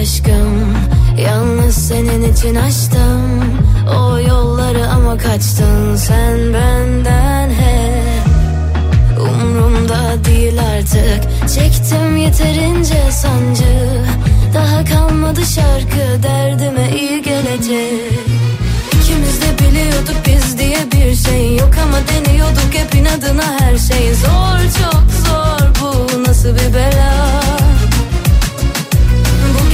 Aşkım. 0.00 0.74
Yalnız 1.24 1.74
senin 1.74 2.32
için 2.32 2.54
açtım 2.54 3.44
O 3.88 4.18
yolları 4.18 4.88
ama 4.88 5.18
kaçtın 5.18 5.96
sen 5.96 6.38
benden 6.54 7.50
hep. 7.50 8.26
Umrumda 9.20 10.24
değil 10.24 10.60
artık. 10.76 11.48
Çektim 11.54 12.16
yeterince 12.16 13.10
sancı. 13.10 14.04
Daha 14.54 14.84
kalmadı 14.84 15.40
şarkı 15.46 16.22
derdime 16.22 16.90
iyi 17.00 17.22
gelecek. 17.22 18.12
İkimiz 18.92 19.42
de 19.42 19.58
biliyorduk 19.58 20.16
biz 20.26 20.58
diye 20.58 20.78
bir 20.92 21.14
şey 21.14 21.56
yok 21.56 21.70
ama 21.84 21.96
deniyorduk 22.08 22.74
hep 22.74 22.94
inadına 22.94 23.60
her 23.60 23.78
şey. 23.78 24.14
Zor 24.14 24.60
çok 24.82 25.04
zor. 25.26 25.82
Bu 25.82 26.22
nasıl 26.24 26.48
bir 26.48 26.74
bela 26.74 27.59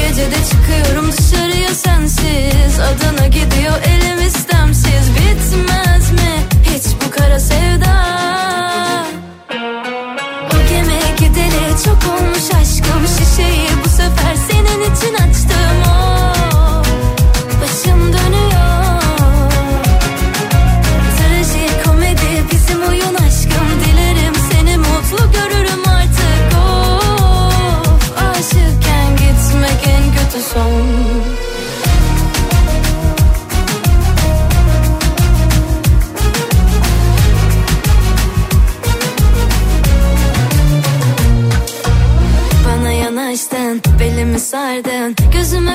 bu 0.06 0.08
gece 0.08 0.30
de 0.30 0.36
çıkıyorum 0.50 1.12
dışarıya 1.12 1.74
sensiz. 1.74 2.80
Adana 2.80 3.26
gidiyor 3.26 3.74
elim 3.86 4.26
istemsiz. 4.26 5.10
Bitmez 5.14 6.12
mi 6.12 6.46
hiç 6.62 6.84
bu 7.06 7.10
kara 7.10 7.40
sevda 7.40 8.06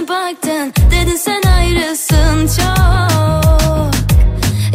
Baktın, 0.09 0.73
dedin 0.91 1.15
sen 1.15 1.41
ayrısın 1.57 2.47
çok. 2.47 3.91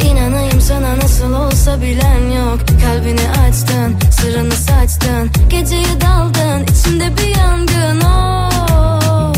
İnanayım 0.06 0.60
sana 0.60 0.96
nasıl 0.96 1.33
olsa 1.33 1.83
bilen 1.83 2.30
yok. 2.30 2.60
Kalbini 2.84 3.30
açtın, 3.48 3.96
sırrını 4.10 4.55
saçtın. 4.55 5.30
Geceye 5.50 6.00
daldın, 6.00 6.62
içimde 6.62 7.16
bir 7.16 7.36
yangın 7.38 8.00
oh. 8.00 9.34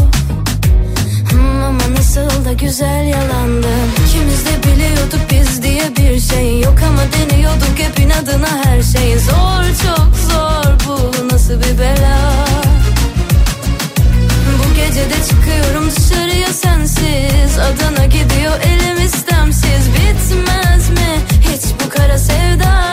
Hmm, 1.31 1.63
Ama 1.63 1.95
nasıl 1.97 2.45
da 2.45 2.53
güzel 2.53 3.07
yalandım 3.07 3.91
İkimiz 4.07 4.47
de 4.47 4.73
biliyorduk 4.73 5.21
biz 5.31 5.63
diye 5.63 5.97
bir 5.97 6.21
şey 6.21 6.61
yok. 6.61 6.75
Ama 6.89 7.03
deniyorduk 7.13 7.79
hep 7.79 7.99
inadına 7.99 8.65
her 8.65 8.83
şey. 8.83 9.19
Zor 9.19 9.65
çok 9.87 10.17
zor 10.31 10.73
bu 10.87 11.29
nasıl 11.35 11.55
bir 11.55 11.79
bela 11.79 12.48
bu 14.89 14.95
gece 14.95 15.11
de 15.11 15.25
çıkıyorum 15.29 15.91
dışarıya 15.91 16.47
sensiz. 16.47 17.59
Adana 17.59 18.05
gidiyor 18.05 18.61
elim 18.63 19.07
istemsiz. 19.07 19.89
Bitmez 19.95 20.91
mi 20.91 21.25
hiç 21.41 21.63
bu 21.85 21.89
kara 21.89 22.19
sevda 22.19 22.89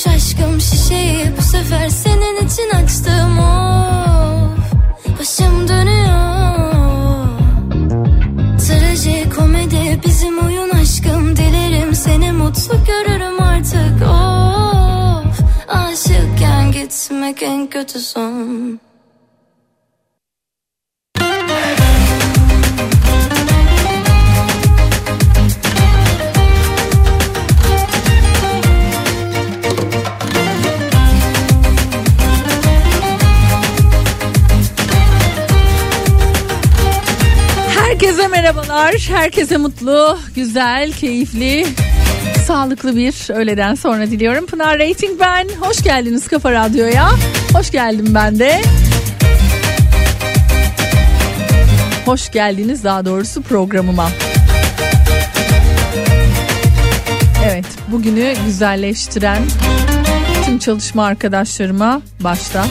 olmuş 0.00 0.16
aşkım 0.16 0.60
Şişeyi 0.60 1.32
bu 1.38 1.42
sefer 1.42 1.88
senin 1.88 2.46
için 2.46 2.70
açtım. 2.70 3.38
Of 3.38 4.72
başım 5.18 5.68
dönüyor. 5.68 7.30
Trajikomedi 8.58 10.00
bizim 10.06 10.38
oyun 10.38 10.70
aşkım. 10.70 11.36
Dilerim 11.36 11.94
seni 11.94 12.32
mutlu 12.32 12.74
görürüm 12.86 13.42
artık. 13.42 14.02
Of 14.02 15.40
aşıkken 15.68 16.72
gitmek 16.72 17.42
en 17.42 17.66
kötü 17.66 17.98
son 18.00 18.80
merhabalar. 38.90 39.20
Herkese 39.20 39.56
mutlu, 39.56 40.18
güzel, 40.34 40.92
keyifli, 40.92 41.66
sağlıklı 42.46 42.96
bir 42.96 43.34
öğleden 43.34 43.74
sonra 43.74 44.06
diliyorum. 44.06 44.46
Pınar 44.46 44.78
Rating 44.78 45.20
ben. 45.20 45.48
Hoş 45.60 45.82
geldiniz 45.82 46.28
Kafa 46.28 46.52
Radyo'ya. 46.52 47.10
Hoş 47.52 47.70
geldim 47.70 48.14
ben 48.14 48.38
de. 48.38 48.60
Hoş 52.04 52.30
geldiniz 52.30 52.84
daha 52.84 53.04
doğrusu 53.04 53.42
programıma. 53.42 54.10
Evet, 57.44 57.66
bugünü 57.88 58.34
güzelleştiren 58.46 59.42
tüm 60.46 60.58
çalışma 60.58 61.04
arkadaşlarıma 61.04 62.02
başta 62.20 62.66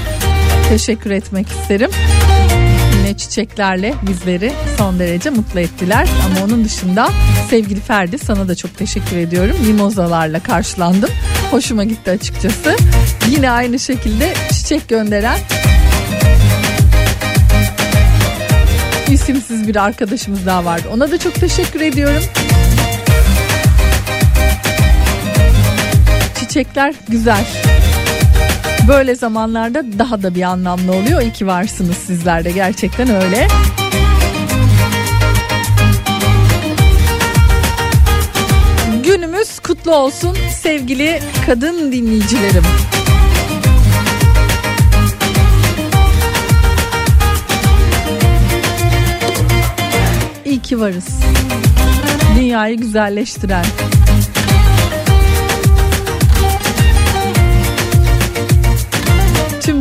teşekkür 0.69 1.12
etmek 1.12 1.47
isterim 1.47 1.90
çiçeklerle 3.18 3.94
bizleri 4.02 4.53
son 4.78 5.00
derece 5.00 5.30
mutlu 5.30 5.59
ettiler. 5.59 6.09
Ama 6.25 6.46
onun 6.46 6.66
dışında 6.66 7.09
sevgili 7.50 7.80
Ferdi 7.80 8.18
sana 8.18 8.47
da 8.47 8.56
çok 8.56 8.78
teşekkür 8.78 9.18
ediyorum. 9.18 9.56
Mimozalarla 9.66 10.40
karşılandım. 10.40 11.09
Hoşuma 11.52 11.84
gitti 11.84 12.12
açıkçası. 12.12 12.75
Yine 13.30 13.52
aynı 13.52 13.80
şekilde 13.80 14.34
çiçek 14.53 14.90
gönderen 14.90 15.38
isimsiz 19.12 19.67
bir 19.67 19.76
arkadaşımız 19.76 20.46
daha 20.46 20.66
vardı. 20.66 20.88
Ona 20.94 21.12
da 21.12 21.17
çok 21.17 21.35
teşekkür 21.35 21.82
ediyorum. 21.82 22.23
Çiçekler 26.40 26.94
güzel. 27.09 27.46
Böyle 28.90 29.16
zamanlarda 29.16 30.00
daha 30.00 30.24
da 30.24 30.36
bir 30.36 30.41
anlamlı 30.41 30.91
oluyor. 30.91 31.22
İyi 31.22 31.34
ki 31.34 31.47
varsınız 31.47 31.97
sizler 31.97 32.46
de 32.46 32.52
gerçekten 32.52 33.09
öyle. 33.09 33.47
Günümüz 39.03 39.59
kutlu 39.59 39.96
olsun 39.96 40.38
sevgili 40.62 41.20
kadın 41.46 41.91
dinleyicilerim. 41.91 42.64
İyi 50.46 50.62
ki 50.62 50.80
varız. 50.80 51.08
Dünyayı 52.40 52.78
güzelleştiren, 52.78 53.66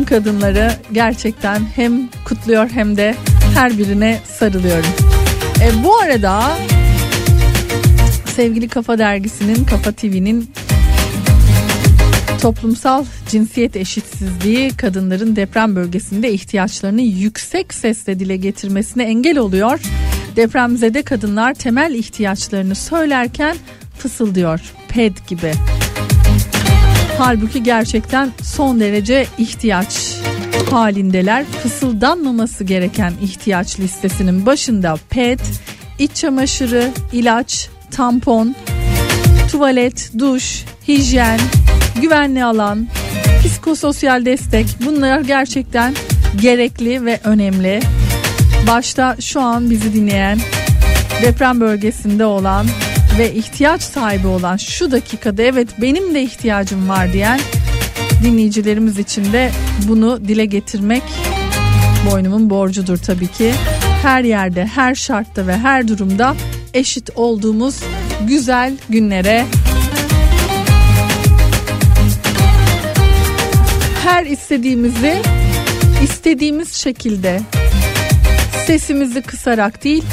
kadınları 0.09 0.71
gerçekten 0.91 1.61
hem 1.75 2.09
kutluyor 2.25 2.69
hem 2.69 2.97
de 2.97 3.15
her 3.53 3.77
birine 3.77 4.19
sarılıyorum. 4.25 4.89
E, 5.61 5.83
bu 5.83 5.97
arada 5.97 6.57
sevgili 8.25 8.67
Kafa 8.67 8.97
Dergisi'nin, 8.97 9.65
Kafa 9.65 9.91
TV'nin 9.91 10.51
toplumsal 12.41 13.05
cinsiyet 13.29 13.75
eşitsizliği 13.75 14.77
kadınların 14.77 15.35
deprem 15.35 15.75
bölgesinde 15.75 16.31
ihtiyaçlarını 16.31 17.01
yüksek 17.01 17.73
sesle 17.73 18.19
dile 18.19 18.35
getirmesine 18.35 19.03
engel 19.03 19.37
oluyor. 19.37 19.79
Depremzede 20.35 21.01
kadınlar 21.01 21.53
temel 21.53 21.93
ihtiyaçlarını 21.93 22.75
söylerken 22.75 23.57
fısıldıyor. 23.97 24.61
PED 24.89 25.17
gibi. 25.27 25.51
Halbuki 27.19 27.63
gerçekten 27.63 28.31
son 28.43 28.79
derece 28.79 29.27
ihtiyaç 29.37 30.15
halindeler. 30.71 31.45
Fısıldanmaması 31.63 32.63
gereken 32.63 33.13
ihtiyaç 33.21 33.79
listesinin 33.79 34.45
başında 34.45 34.97
pet, 35.09 35.41
iç 35.99 36.11
çamaşırı, 36.15 36.89
ilaç, 37.13 37.69
tampon, 37.91 38.55
tuvalet, 39.51 40.11
duş, 40.19 40.63
hijyen, 40.87 41.39
güvenli 42.01 42.43
alan, 42.43 42.87
psikososyal 43.45 44.25
destek 44.25 44.65
bunlar 44.85 45.19
gerçekten 45.19 45.93
gerekli 46.41 47.05
ve 47.05 47.19
önemli. 47.23 47.79
Başta 48.67 49.15
şu 49.21 49.41
an 49.41 49.69
bizi 49.69 49.93
dinleyen 49.93 50.39
deprem 51.23 51.61
bölgesinde 51.61 52.25
olan 52.25 52.65
ve 53.19 53.33
ihtiyaç 53.33 53.81
sahibi 53.81 54.27
olan 54.27 54.57
şu 54.57 54.91
dakikada 54.91 55.41
evet 55.41 55.67
benim 55.81 56.13
de 56.13 56.21
ihtiyacım 56.21 56.89
var 56.89 57.13
diyen 57.13 57.39
dinleyicilerimiz 58.23 58.99
için 58.99 59.33
de 59.33 59.51
bunu 59.87 60.27
dile 60.27 60.45
getirmek 60.45 61.03
boynumun 62.11 62.49
borcudur 62.49 62.97
tabii 62.97 63.27
ki. 63.27 63.53
Her 64.01 64.23
yerde, 64.23 64.65
her 64.65 64.95
şartta 64.95 65.47
ve 65.47 65.57
her 65.57 65.87
durumda 65.87 66.35
eşit 66.73 67.09
olduğumuz 67.15 67.79
güzel 68.27 68.73
günlere 68.89 69.45
her 74.03 74.25
istediğimizi 74.25 75.21
istediğimiz 76.03 76.73
şekilde 76.73 77.41
sesimizi 78.67 79.21
kısarak 79.21 79.83
değil 79.83 80.03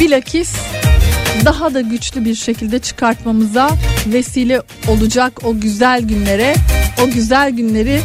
bilakis 0.00 0.52
daha 1.44 1.74
da 1.74 1.80
güçlü 1.80 2.24
bir 2.24 2.34
şekilde 2.34 2.78
çıkartmamıza 2.78 3.70
vesile 4.06 4.62
olacak 4.88 5.32
o 5.44 5.60
güzel 5.60 6.02
günlere, 6.02 6.54
o 7.02 7.10
güzel 7.10 7.50
günleri 7.50 8.00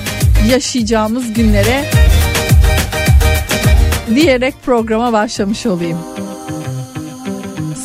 yaşayacağımız 0.50 1.34
günlere 1.34 1.86
diyerek 4.16 4.56
programa 4.66 5.14
başlamış 5.14 5.66
olayım. 5.66 5.98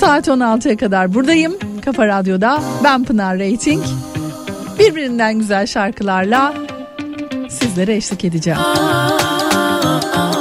Saat 0.01 0.29
16'ya 0.29 0.77
kadar 0.77 1.15
buradayım. 1.15 1.57
Kafa 1.85 2.07
Radyo'da 2.07 2.63
ben 2.85 3.05
Pınar 3.05 3.39
Rating. 3.39 3.85
Birbirinden 4.79 5.39
güzel 5.39 5.67
şarkılarla 5.67 6.55
sizlere 7.49 7.97
eşlik 7.97 8.25
edeceğim. 8.25 8.59
sürdü 9.83 10.32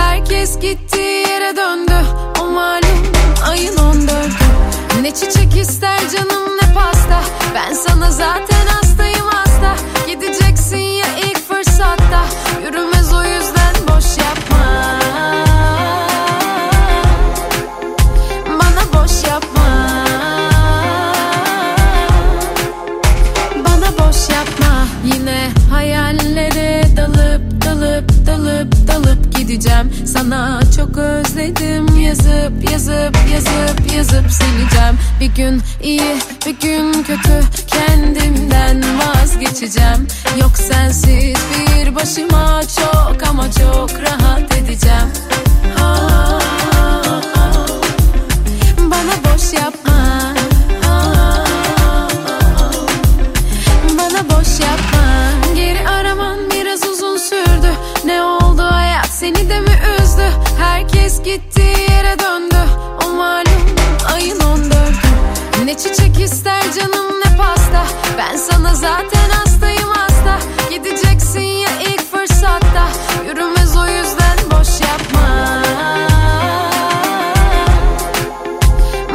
Herkes 0.00 0.58
gittiği 0.60 1.28
yere 1.28 1.56
döndü. 1.56 1.94
O 2.40 2.44
malum 2.46 3.12
ayın 3.48 3.76
on 3.76 4.08
dördü. 4.08 4.34
Ne 5.02 5.14
çiçek 5.14 5.56
ister 5.56 5.98
canım 6.16 6.56
ne 6.62 6.74
pasta. 6.74 7.20
Ben 7.54 7.72
sana 7.72 8.10
zaten 8.10 8.66
hastayım 8.66 9.26
hasta. 9.26 9.76
Gideceksin 10.06 10.76
ya 10.76 11.06
ilk 11.16 11.48
fırsatta. 11.48 12.24
Yürümez 12.64 12.99
gideceğim 29.50 29.92
Sana 30.06 30.60
çok 30.76 30.98
özledim. 30.98 31.98
Yazıp 32.00 32.70
yazıp 32.72 33.16
yazıp 33.32 33.94
yazıp 33.96 34.30
sileceğim. 34.30 34.98
Bir 35.20 35.34
gün 35.34 35.62
iyi 35.82 36.16
bir 36.46 36.60
gün 36.60 36.92
kötü. 36.92 37.42
Kendimden 37.66 38.82
vazgeçeceğim. 38.98 40.06
Yok 40.40 40.52
sensiz 40.56 41.36
bir 41.76 41.94
başıma 41.94 42.60
çok 42.78 43.28
ama 43.28 43.52
çok 43.52 43.90
rahat 44.00 44.56
edeceğim. 44.56 45.08
Ha, 45.76 46.40
Bana 48.78 49.34
boş 49.34 49.52
yapma 49.52 49.79
zaten 68.80 69.30
hastayım 69.30 69.88
hasta. 69.88 70.38
Gideceksin 70.70 71.40
ya 71.40 71.70
ilk 71.80 72.10
fırsatta. 72.12 72.88
Yürümez 73.28 73.76
o 73.76 73.86
yüzden 73.86 74.38
boş 74.50 74.80
yapma. 74.80 75.62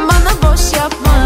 Bana 0.08 0.52
boş 0.52 0.72
yapma. 0.72 1.16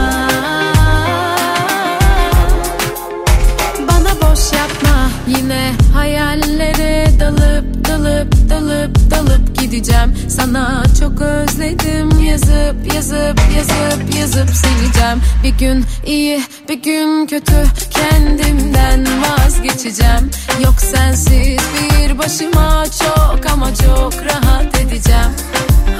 Bana 3.88 4.30
boş 4.30 4.52
yapma. 4.52 5.10
Yine 5.26 5.72
hayallere 5.94 7.20
dalıp 7.20 7.88
dalıp 7.88 8.50
dalıp 8.50 9.10
dalıp 9.10 9.60
gideceğim. 9.60 10.16
Sana 10.28 10.82
çok 11.00 11.20
özledim. 11.20 12.24
Yazıp 12.24 12.94
yazıp 12.94 13.40
yazıp 13.56 14.14
yazıp 14.18 14.48
sileceğim. 14.50 15.20
Bir 15.44 15.58
gün 15.58 15.84
iyi 16.06 16.42
bir 16.68 16.82
gün 16.82 17.26
kötü 17.26 17.64
kendimden 18.00 19.06
vazgeçeceğim. 19.22 20.30
Yok 20.64 20.74
sensiz 20.78 21.58
bir 21.74 22.18
başıma 22.18 22.84
çok 23.02 23.52
ama 23.52 23.74
çok 23.74 24.12
rahat 24.24 24.80
edeceğim. 24.80 25.30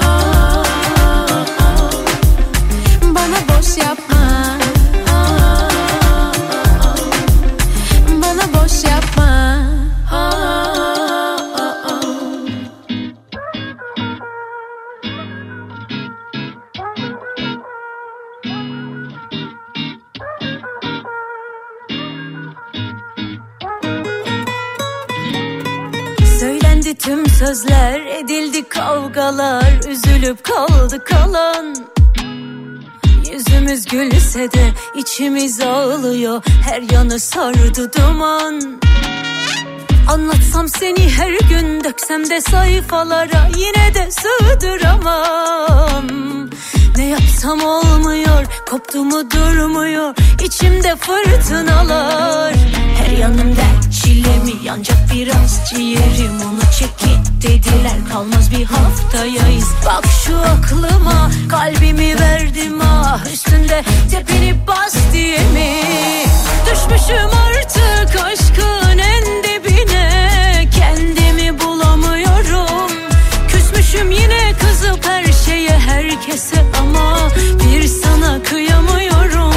Ah, 0.03 0.50
Gülse 34.33 34.51
de 34.51 34.73
içimiz 34.95 35.61
ağlıyor, 35.61 36.43
her 36.69 36.81
yanı 36.81 37.19
sardı 37.19 37.93
duman. 37.93 38.79
Anlatsam 40.07 40.67
seni 40.67 41.09
her 41.09 41.31
gün 41.49 41.83
döksem 41.83 42.29
de 42.29 42.41
sayfalara 42.41 43.49
yine 43.57 43.93
de 43.93 44.09
sığdıramam. 44.11 46.07
Ne 46.97 47.07
yapsam 47.07 47.63
olmuyor, 47.63 48.45
koptu 48.69 49.03
mu 49.05 49.31
durmuyor, 49.31 50.15
içimde 50.45 50.95
fırtınalar. 50.95 52.53
Her 52.97 53.17
yanım 53.17 53.55
dert 53.55 53.90
çilemi 54.11 54.65
yancak 54.65 54.97
biraz 55.13 55.69
ciğerim 55.69 56.35
onu 56.35 56.61
çekit 56.79 57.43
dediler 57.43 57.97
kalmaz 58.13 58.51
bir 58.51 58.65
haftayayız. 58.65 59.67
Bak 59.85 60.05
şu 60.25 60.37
aklıma 60.39 61.31
kalbimi 61.49 62.19
verdim 62.19 62.81
ah 62.81 63.25
üstünde 63.33 63.83
tepini 64.11 64.67
bas 64.67 64.95
diye 65.13 65.37
mi? 65.37 65.83
Düşmüşüm 66.65 67.29
artık 67.47 68.25
aşkın 68.25 68.97
en 68.97 69.43
dibine 69.43 70.67
kendimi 70.79 71.59
bulamıyorum. 71.59 72.91
Küsmüşüm 73.47 74.11
yine 74.11 74.53
kızıp 74.59 75.05
her 75.05 75.25
şeye 75.45 75.79
her 75.79 76.03
herkese 76.03 76.65
ama 76.79 77.29
bir 77.63 77.87
sana 77.87 78.43
kıyamıyorum 78.43 79.53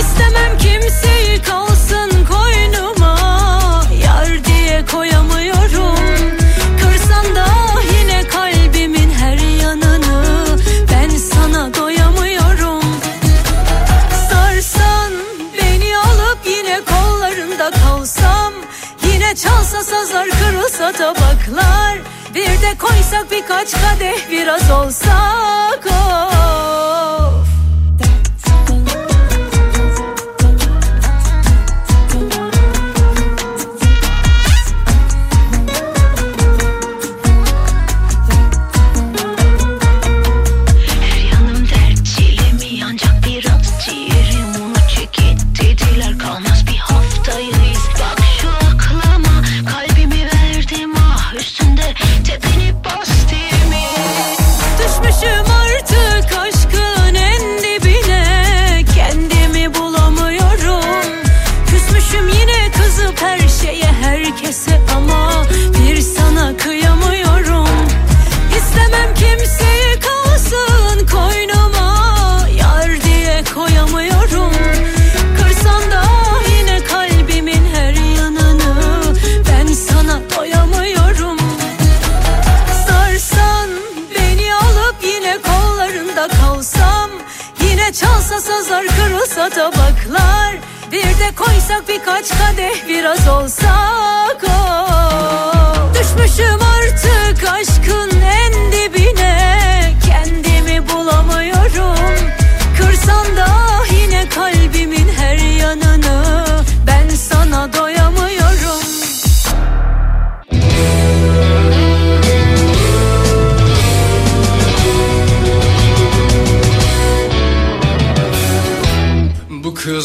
İstemem 0.00 0.58
kimseyi 0.58 1.42
kalsın 1.42 1.67
sazlar 20.08 20.28
kırılsa 20.28 20.92
tabaklar 20.92 21.98
Bir 22.34 22.62
de 22.62 22.78
koysak 22.78 23.30
birkaç 23.30 23.72
kadeh 23.72 24.30
biraz 24.30 24.70
olsak 24.70 25.86
of 25.86 26.67
koysak 91.78 91.88
birkaç 91.88 92.28
kadeh 92.28 92.88
biraz 92.88 93.28
olsak 93.28 94.44
oh. 94.44 95.94
Düşmüşüm 95.94 96.60
artık 96.62 97.17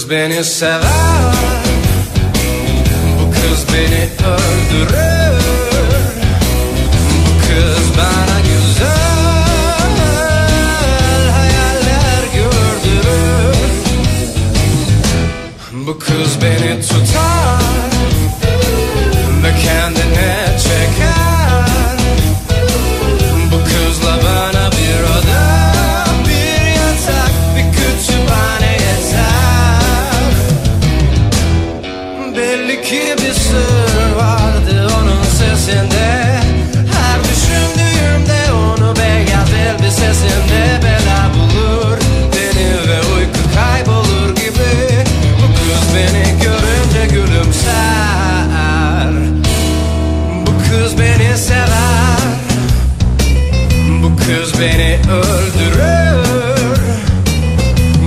kız 0.03 0.09
beni 0.09 0.43
sever. 0.43 0.81
Bu 3.19 3.31
kız 3.31 3.65
beni 3.73 4.09
öldürür. 4.27 5.43
Bu 7.25 7.39
kız 7.39 7.97
bana 7.97 8.39
güzel 8.39 8.89
hayaller 11.31 12.23
gördürür. 12.35 13.57
Bu 15.73 15.99
kız 15.99 16.41
beni 16.41 16.81
tutar 16.81 17.62
Beni 54.63 54.99
öldürür. 55.11 56.77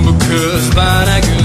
Bu 0.06 0.18
kız 0.18 0.76
bana 0.76 1.18
güzel 1.18 1.35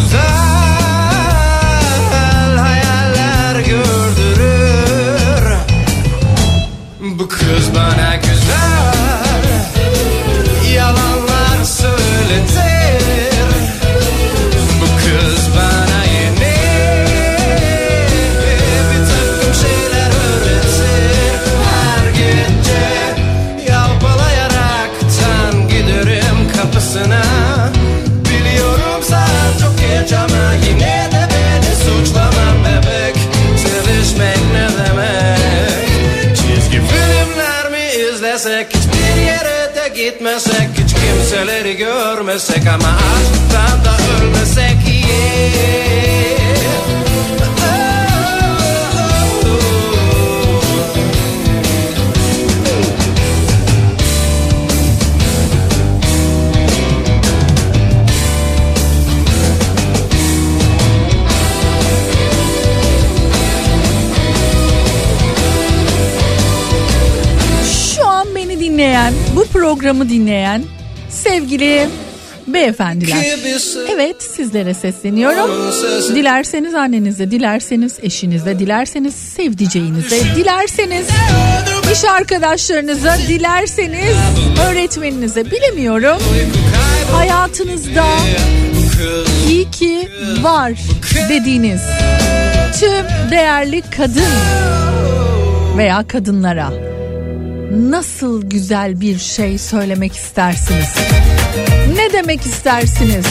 programı 69.91 70.10
dinleyen 70.10 70.63
sevgili 71.10 71.88
beyefendiler. 72.48 73.38
Evet 73.89 74.24
sizlere 74.24 74.74
sesleniyorum. 74.74 75.51
Dilerseniz 76.15 76.75
annenize, 76.75 77.31
dilerseniz 77.31 77.98
eşinize, 78.01 78.60
dilerseniz 78.60 79.15
sevdiceğinize, 79.15 80.36
dilerseniz 80.36 81.07
iş 81.93 82.03
arkadaşlarınıza, 82.03 83.17
dilerseniz 83.17 84.15
öğretmeninize 84.65 85.45
bilemiyorum. 85.51 86.17
Hayatınızda 87.12 88.05
iyi 89.50 89.71
ki 89.71 90.10
var 90.41 90.71
dediğiniz 91.29 91.81
tüm 92.79 93.31
değerli 93.31 93.81
kadın 93.81 94.33
veya 95.77 96.07
kadınlara 96.07 96.71
nasıl 97.72 98.50
güzel 98.50 99.01
bir 99.01 99.20
şey 99.20 99.58
söylemek 99.58 100.16
istersiniz? 100.16 100.96
Ne 101.96 102.13
demek 102.13 102.42
istersiniz? 102.42 103.25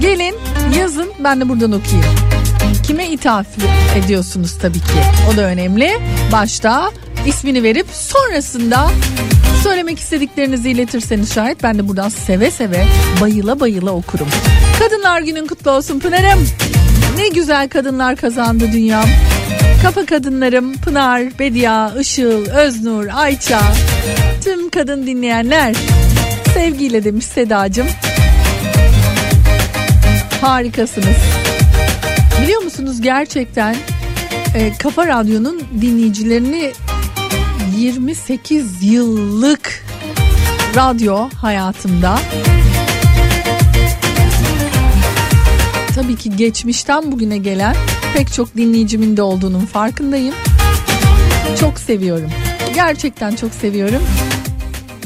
Gelin 0.00 0.34
yazın 0.78 1.12
ben 1.24 1.40
de 1.40 1.48
buradan 1.48 1.72
okuyayım. 1.72 2.14
Kime 2.86 3.08
ithaf 3.08 3.46
ediyorsunuz 3.96 4.58
tabii 4.62 4.78
ki. 4.78 5.00
O 5.32 5.36
da 5.36 5.42
önemli. 5.42 5.98
Başta 6.32 6.90
ismini 7.26 7.62
verip 7.62 7.86
sonrasında 7.92 8.90
Söylemek 9.62 9.98
istediklerinizi 9.98 10.70
iletirseniz 10.70 11.34
şayet 11.34 11.62
ben 11.62 11.78
de 11.78 11.88
buradan 11.88 12.08
seve 12.08 12.50
seve 12.50 12.86
bayıla 13.20 13.60
bayıla 13.60 13.90
okurum. 13.90 14.28
Kadınlar 14.78 15.20
günün 15.20 15.46
kutlu 15.46 15.70
olsun 15.70 16.00
Pınar'ım. 16.00 16.48
Ne 17.16 17.28
güzel 17.28 17.68
kadınlar 17.68 18.16
kazandı 18.16 18.72
dünyam. 18.72 19.04
Kafa 19.82 20.06
kadınlarım 20.06 20.76
Pınar, 20.76 21.38
Bedia, 21.38 21.94
Işıl, 22.00 22.46
Öznur, 22.46 23.06
Ayça. 23.14 23.60
Tüm 24.44 24.70
kadın 24.70 25.06
dinleyenler 25.06 25.74
sevgiyle 26.54 27.04
demiş 27.04 27.24
Sedacığım. 27.24 27.86
Harikasınız. 30.40 31.16
Biliyor 32.42 32.62
musunuz 32.62 33.00
gerçekten 33.00 33.76
e, 34.54 34.72
Kafa 34.78 35.06
Radyo'nun 35.06 35.62
dinleyicilerini 35.80 36.72
28 37.76 38.82
yıllık 38.82 39.84
radyo 40.76 41.28
hayatımda 41.40 42.18
tabii 45.94 46.16
ki 46.16 46.36
geçmişten 46.36 47.12
bugüne 47.12 47.38
gelen 47.38 47.76
pek 48.14 48.32
çok 48.32 48.56
dinleyicimin 48.56 49.16
de 49.16 49.22
olduğunun 49.22 49.66
farkındayım. 49.66 50.34
Çok 51.60 51.78
seviyorum. 51.78 52.30
Gerçekten 52.74 53.34
çok 53.34 53.54
seviyorum. 53.54 54.02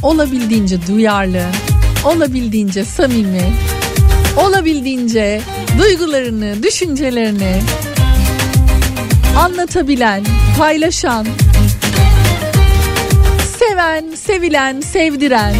Olabildiğince 0.02 0.86
duyarlı, 0.86 1.42
olabildiğince 2.04 2.84
samimi, 2.84 3.52
olabildiğince 4.36 5.40
duygularını, 5.78 6.62
düşüncelerini 6.62 7.62
anlatabilen, 9.36 10.24
paylaşan, 10.58 11.26
seven, 13.58 14.14
sevilen, 14.14 14.80
sevdiren 14.80 15.54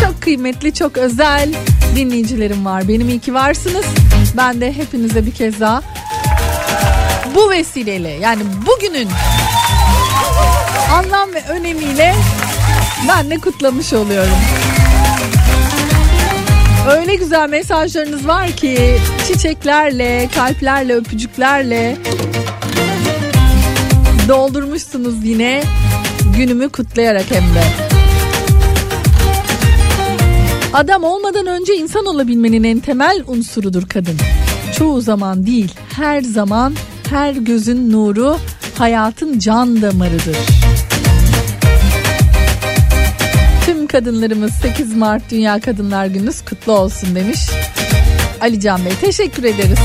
çok 0.00 0.22
kıymetli, 0.22 0.74
çok 0.74 0.98
özel 0.98 1.54
dinleyicilerim 1.96 2.64
var. 2.64 2.88
Benim 2.88 3.08
iyi 3.08 3.18
ki 3.18 3.34
varsınız. 3.34 3.84
Ben 4.36 4.60
de 4.60 4.72
hepinize 4.72 5.26
bir 5.26 5.30
kez 5.30 5.60
daha 5.60 5.82
bu 7.34 7.50
vesileyle 7.50 8.10
yani 8.10 8.42
bugünün 8.66 9.08
anlam 10.92 11.34
ve 11.34 11.42
önemiyle 11.48 12.14
ben 13.08 13.30
de 13.30 13.38
kutlamış 13.38 13.92
oluyorum. 13.92 14.36
Öyle 16.90 17.14
güzel 17.14 17.48
mesajlarınız 17.48 18.28
var 18.28 18.50
ki 18.50 18.98
çiçeklerle, 19.26 20.28
kalplerle, 20.34 20.94
öpücüklerle 20.94 21.96
doldurmuşsunuz 24.28 25.24
yine 25.24 25.62
günümü 26.36 26.68
kutlayarak 26.68 27.30
hem 27.30 27.42
de. 27.42 27.64
Adam 30.72 31.04
olmadan 31.04 31.46
önce 31.46 31.74
insan 31.76 32.06
olabilmenin 32.06 32.64
en 32.64 32.80
temel 32.80 33.22
unsurudur 33.26 33.88
kadın. 33.88 34.16
Çoğu 34.78 35.00
zaman 35.00 35.46
değil, 35.46 35.74
her 35.96 36.22
zaman 36.22 36.74
her 37.10 37.32
gözün 37.34 37.92
nuru 37.92 38.36
hayatın 38.78 39.38
can 39.38 39.82
damarıdır. 39.82 40.36
Tüm 43.66 43.86
kadınlarımız 43.86 44.52
8 44.52 44.96
Mart 44.96 45.30
Dünya 45.30 45.60
Kadınlar 45.60 46.06
Gününüz 46.06 46.44
kutlu 46.44 46.72
olsun 46.72 47.14
demiş. 47.14 47.50
Ali 48.40 48.60
Can 48.60 48.84
Bey 48.84 48.92
teşekkür 49.00 49.44
ederiz. 49.44 49.78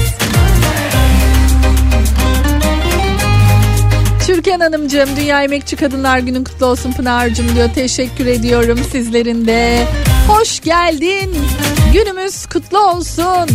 Türkan 4.28 4.60
Hanımcığım 4.60 5.10
Dünya 5.18 5.44
Emekçi 5.44 5.76
Kadınlar 5.76 6.20
Günün 6.20 6.44
kutlu 6.44 6.66
olsun 6.66 6.92
Pınar'cığım 6.92 7.56
diyor. 7.56 7.70
Teşekkür 7.76 8.26
ediyorum 8.26 8.80
sizlerin 8.92 9.48
de. 9.48 9.88
Hoş 10.28 10.60
geldin. 10.60 11.36
Günümüz 11.94 12.46
kutlu 12.46 12.80
olsun. 12.80 13.50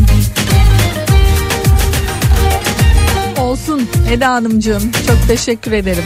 Olsun 3.38 3.88
Eda 4.11 4.29
Hanımcığım. 4.29 4.92
Çok 5.07 5.29
teşekkür 5.29 5.73
ederim. 5.73 6.05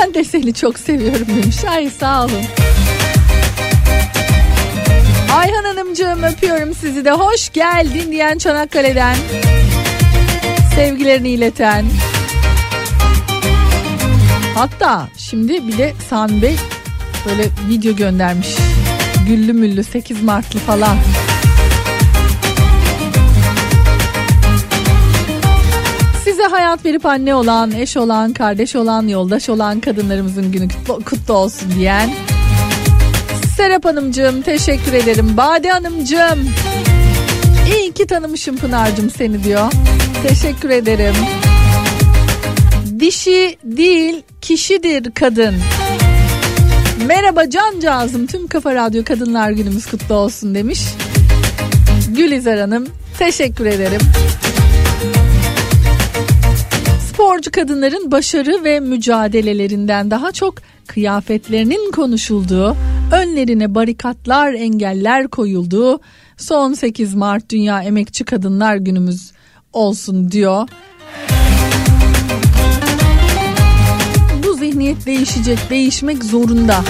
Ben 0.00 0.14
de 0.14 0.24
seni 0.24 0.54
çok 0.54 0.78
seviyorum 0.78 1.26
demiş. 1.28 1.64
Ay 1.64 1.90
sağ 1.90 2.24
olun. 2.24 2.42
Ayhan 5.32 5.64
Hanımcığım 5.64 6.22
öpüyorum 6.22 6.74
sizi 6.74 7.04
de. 7.04 7.10
Hoş 7.10 7.52
geldin 7.52 8.12
diyen 8.12 8.38
Çanakkale'den. 8.38 9.16
Sevgilerini 10.74 11.28
ileten. 11.28 11.84
Hatta 14.54 15.08
şimdi 15.16 15.68
bir 15.68 15.78
de 15.78 15.92
Sami 16.10 16.42
Bey 16.42 16.56
böyle 17.26 17.48
video 17.68 17.96
göndermiş. 17.96 18.48
Güllü 19.28 19.52
müllü 19.52 19.84
8 19.84 20.22
Martlı 20.22 20.58
falan. 20.58 20.96
Size 26.24 26.42
hayat 26.42 26.84
verip 26.84 27.06
anne 27.06 27.34
olan, 27.34 27.72
eş 27.72 27.96
olan, 27.96 28.32
kardeş 28.32 28.76
olan, 28.76 29.08
yoldaş 29.08 29.48
olan 29.48 29.80
kadınlarımızın 29.80 30.52
günü 30.52 30.68
kutlu, 31.04 31.34
olsun 31.34 31.70
diyen 31.78 32.10
Serap 33.56 33.84
Hanımcığım 33.84 34.42
teşekkür 34.42 34.92
ederim. 34.92 35.36
Bade 35.36 35.70
Hanımcığım 35.70 36.50
iyi 37.76 37.92
ki 37.92 38.06
tanımışım 38.06 38.56
Pınar'cığım 38.56 39.10
seni 39.10 39.44
diyor. 39.44 39.72
Teşekkür 40.28 40.70
ederim. 40.70 41.14
Dişi 43.00 43.56
değil 43.64 44.22
kişidir 44.40 45.10
kadın. 45.14 45.54
Merhaba 47.06 47.50
cancağızım 47.50 48.26
tüm 48.26 48.46
Kafa 48.46 48.74
Radyo 48.74 49.04
Kadınlar 49.04 49.50
Günümüz 49.50 49.86
kutlu 49.86 50.14
olsun 50.14 50.54
demiş. 50.54 50.80
Gülizar 52.08 52.58
Hanım 52.58 52.86
teşekkür 53.18 53.66
ederim. 53.66 54.00
Sporcu 57.08 57.50
kadınların 57.50 58.10
başarı 58.10 58.64
ve 58.64 58.80
mücadelelerinden 58.80 60.10
daha 60.10 60.32
çok 60.32 60.54
kıyafetlerinin 60.86 61.92
konuşulduğu, 61.92 62.76
önlerine 63.12 63.74
barikatlar, 63.74 64.52
engeller 64.52 65.28
koyulduğu 65.28 66.00
son 66.36 66.72
8 66.72 67.14
Mart 67.14 67.50
Dünya 67.50 67.82
Emekçi 67.82 68.24
Kadınlar 68.24 68.76
Günümüz 68.76 69.32
olsun 69.72 70.30
diyor. 70.30 70.68
Zihniyet 74.82 75.06
değişecek, 75.06 75.70
değişmek 75.70 76.24
zorunda. 76.24 76.84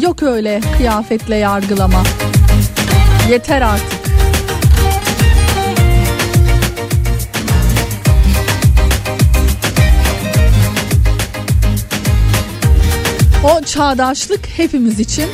Yok 0.00 0.22
öyle 0.22 0.60
kıyafetle 0.76 1.36
yargılama. 1.36 2.02
Yeter 3.30 3.62
artık. 3.62 4.00
O 13.44 13.64
çağdaşlık 13.64 14.46
hepimiz 14.56 15.00
için 15.00 15.26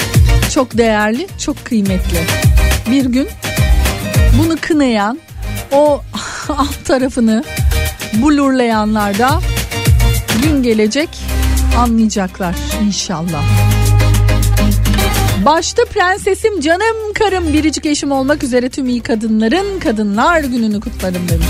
çok 0.54 0.78
değerli, 0.78 1.26
çok 1.38 1.64
kıymetli. 1.64 2.18
Bir 2.90 3.04
gün 3.04 3.28
bunu 4.38 4.56
kınayan, 4.60 5.18
o 5.72 6.02
alt 6.48 6.84
tarafını 6.84 7.44
blurlayanlar 8.14 9.18
da 9.18 9.40
gün 10.42 10.62
gelecek 10.62 11.08
anlayacaklar 11.78 12.54
inşallah. 12.86 13.44
Başta 15.44 15.84
prensesim 15.84 16.60
canım 16.60 17.12
karım 17.14 17.52
biricik 17.52 17.86
eşim 17.86 18.12
olmak 18.12 18.44
üzere 18.44 18.68
tüm 18.68 18.88
iyi 18.88 19.00
kadınların 19.00 19.80
kadınlar 19.80 20.40
gününü 20.40 20.80
kutlarım 20.80 21.28
demiş. 21.28 21.46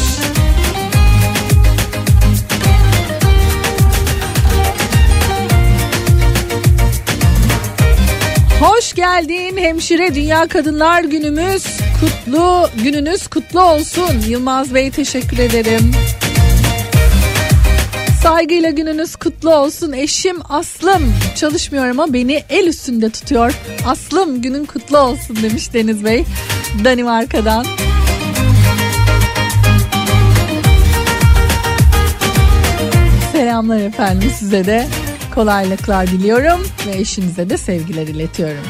Hoş 8.61 8.93
geldin 8.95 9.57
hemşire 9.57 10.15
Dünya 10.15 10.49
Kadınlar 10.49 11.05
Günümüz 11.05 11.67
kutlu 12.01 12.69
gününüz 12.83 13.27
kutlu 13.27 13.61
olsun. 13.63 14.21
Yılmaz 14.29 14.75
Bey 14.75 14.91
teşekkür 14.91 15.39
ederim. 15.39 15.93
Saygıyla 18.23 18.71
gününüz 18.71 19.17
kutlu 19.17 19.55
olsun. 19.55 19.93
Eşim 19.93 20.37
Aslım 20.49 21.15
çalışmıyor 21.37 21.87
ama 21.87 22.13
beni 22.13 22.43
el 22.51 22.67
üstünde 22.67 23.11
tutuyor. 23.11 23.59
Aslım 23.87 24.43
günün 24.43 24.65
kutlu 24.65 24.99
olsun 24.99 25.37
demiş 25.43 25.73
Deniz 25.73 26.05
Bey 26.05 26.25
Danimarka'dan. 26.85 27.67
Selamlar 33.33 33.81
efendim 33.81 34.31
size 34.39 34.67
de 34.67 34.87
kolaylıklar 35.35 36.07
diliyorum 36.07 36.67
ve 36.87 36.97
eşinize 36.97 37.51
de 37.51 37.57
sevgiler 37.57 38.07
iletiyorum. 38.07 38.65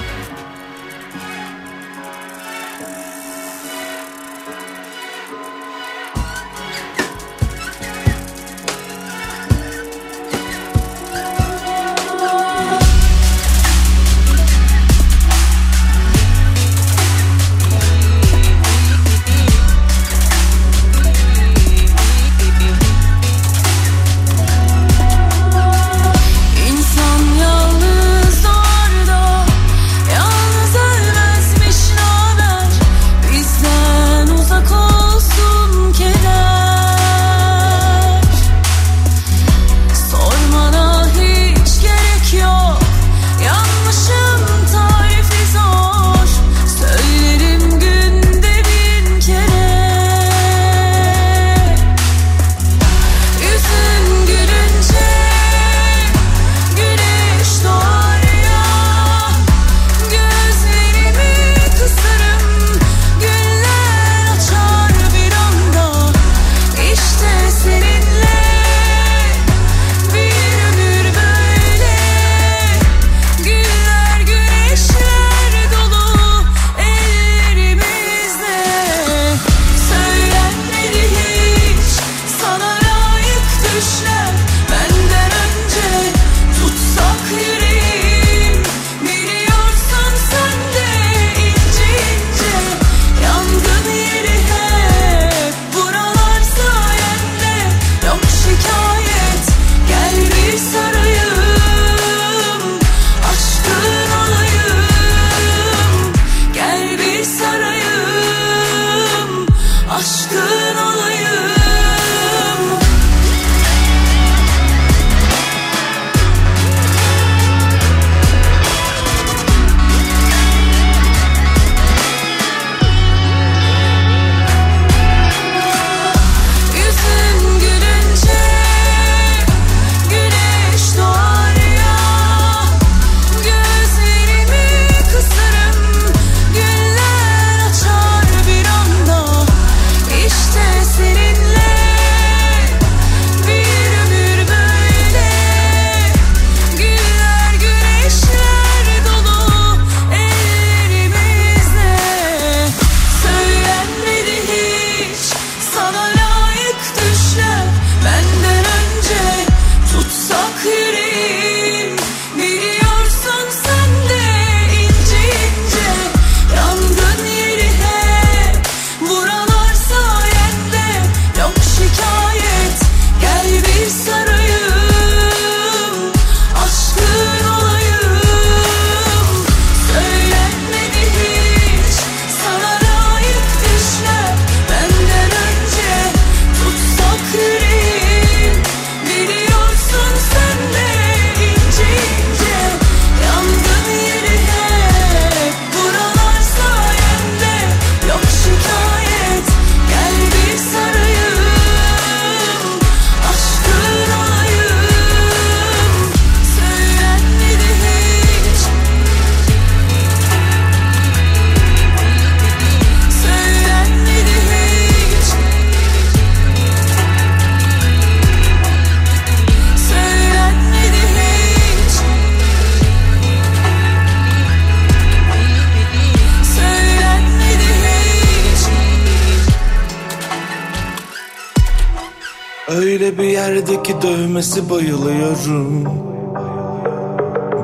Yerdeki 233.56 234.02
dövmesi 234.02 234.70
bayılıyorum. 234.70 235.84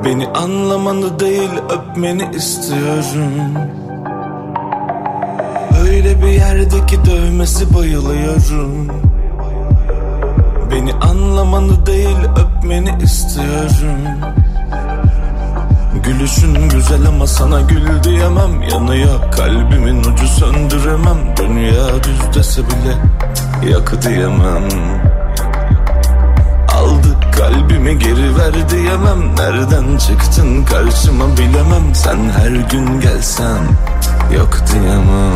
Beni 0.05 0.27
anlamanı 0.27 1.19
değil 1.19 1.49
öpmeni 1.69 2.29
istiyorum. 2.35 3.53
Öyle 5.87 6.21
bir 6.21 6.27
yerdeki 6.27 7.05
dövmesi 7.05 7.73
bayılıyorum. 7.73 8.87
Beni 10.71 10.93
anlamanı 10.93 11.85
değil 11.85 12.17
öpmeni 12.37 13.03
istiyorum. 13.03 13.99
Gülüşün 16.03 16.69
güzel 16.69 17.07
ama 17.07 17.27
sana 17.27 17.61
gül 17.61 18.03
diyemem. 18.03 18.61
Yanıyor 18.71 19.31
kalbimin 19.31 19.99
ucu 19.99 20.27
söndüremem. 20.27 21.17
Dünya 21.37 22.03
düz 22.03 22.35
dese 22.35 22.61
bile 22.61 22.95
yak 23.71 24.03
diyemem 24.03 24.63
kalbimi 27.43 27.99
geri 27.99 28.37
ver 28.37 28.69
diyemem. 28.69 29.35
Nereden 29.35 29.97
çıktın 29.97 30.65
karşıma 30.65 31.37
bilemem. 31.37 31.95
Sen 31.95 32.17
her 32.29 32.51
gün 32.71 33.01
gelsen 33.01 33.59
yok 34.35 34.59
diyemem. 34.73 35.35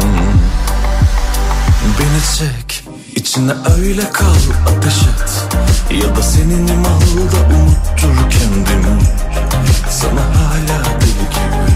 Beni 1.99 2.21
çek 2.37 2.83
içine 3.15 3.51
öyle 3.77 4.11
kal 4.11 4.41
ateş 4.67 4.97
et. 4.97 5.47
Ya 6.03 6.15
da 6.15 6.21
senin 6.21 6.67
imalda 6.67 7.39
unuttur 7.55 8.29
kendimi. 8.29 9.01
Sana 9.89 10.21
hala 10.21 10.83
deli 11.01 11.27
gibi. 11.35 11.71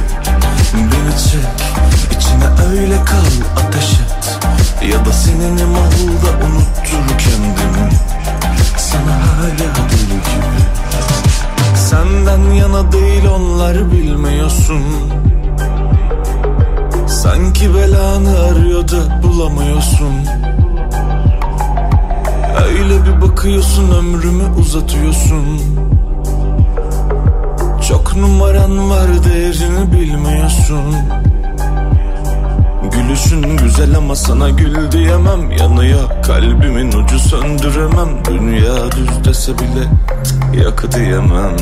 Beni 0.73 1.17
çek 1.17 1.67
içine 2.17 2.69
öyle 2.69 3.05
kal 3.05 3.63
ateş 3.65 3.91
et. 3.93 4.39
Ya 4.91 5.05
da 5.05 5.13
senin 5.13 5.57
imalda 5.57 6.45
unuttur 6.45 7.17
kendimi 7.17 7.91
Sana 8.91 9.15
hala 9.37 9.75
deli 9.91 10.07
gibi. 10.07 10.51
Senden 11.75 12.53
yana 12.53 12.91
değil 12.91 13.23
onlar 13.25 13.91
bilmiyorsun. 13.91 14.83
Sanki 17.07 17.75
belanı 17.75 18.39
arıyor 18.39 18.87
da 18.87 19.23
bulamıyorsun. 19.23 20.13
Öyle 22.67 23.05
bir 23.05 23.21
bakıyorsun 23.21 23.91
ömrümü 23.91 24.43
uzatıyorsun. 24.59 25.61
Çok 27.87 28.15
numaran 28.15 28.89
var 28.89 29.23
değerini 29.25 29.91
bilmiyorsun 29.91 30.95
Gülüşün 32.93 33.57
güzel 33.57 33.95
ama 33.97 34.15
sana 34.15 34.49
gül 34.49 34.91
diyemem. 34.91 35.51
Yanıyor 35.51 36.23
kalbimin 36.23 36.91
ucu 36.91 37.19
söndüremem. 37.19 38.25
Dünya 38.25 38.91
düz 38.91 39.25
dese 39.25 39.51
bile 39.59 39.83
yak 40.63 40.95
diyemem. 40.95 41.55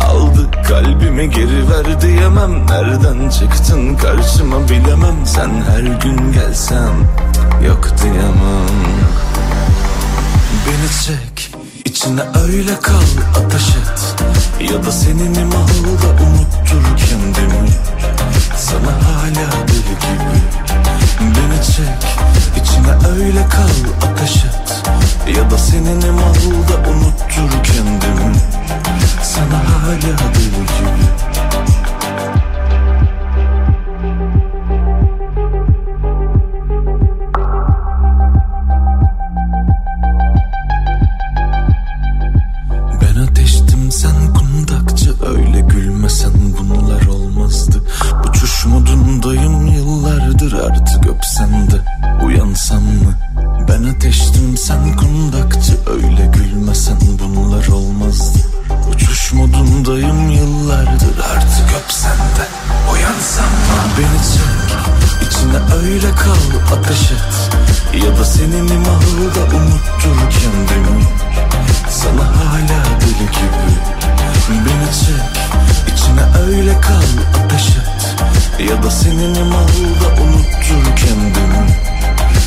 Aldı 0.00 0.50
kalbimi 0.68 1.30
geri 1.30 1.70
ver 1.70 2.00
diyemem. 2.00 2.66
Nereden 2.66 3.28
çıktın 3.28 3.96
karşıma 3.96 4.68
bilemem. 4.68 5.16
Sen 5.26 5.50
her 5.70 5.82
gün 5.82 6.32
gelsen 6.32 6.92
yok 7.66 7.88
diyemem. 8.02 8.74
Beni 10.66 10.90
çek 11.06 11.54
içine 11.84 12.20
öyle 12.44 12.80
kal 12.82 13.40
ateş 13.44 13.68
et. 13.68 14.16
Ya 14.72 14.84
da 14.84 14.92
senin 14.92 15.34
imalda 15.34 16.08
unuttur 16.22 16.96
kendimi 16.96 17.68
Sana 18.56 18.92
hala 19.06 19.68
deli 19.68 19.94
gibi 20.00 20.38
Beni 21.20 21.62
çek 21.64 22.04
içine 22.62 23.08
öyle 23.14 23.48
kal 23.48 24.08
ateş 24.10 24.36
et. 24.36 24.82
Ya 25.36 25.50
da 25.50 25.58
senin 25.58 26.00
imalda 26.00 26.90
unuttur 26.90 27.62
kendimi. 27.64 28.36
Sana 29.22 29.58
hala 29.58 30.18
deli 30.34 30.50
gibi 30.50 31.04
Çek 74.94 75.94
içine 75.94 76.46
öyle 76.46 76.80
kal 76.80 77.44
ateş 77.44 77.68
et 77.68 78.16
Ya 78.70 78.82
da 78.82 78.90
senin 78.90 79.34
imalda 79.34 80.22
unuttur 80.22 80.96
kendimi 80.96 81.68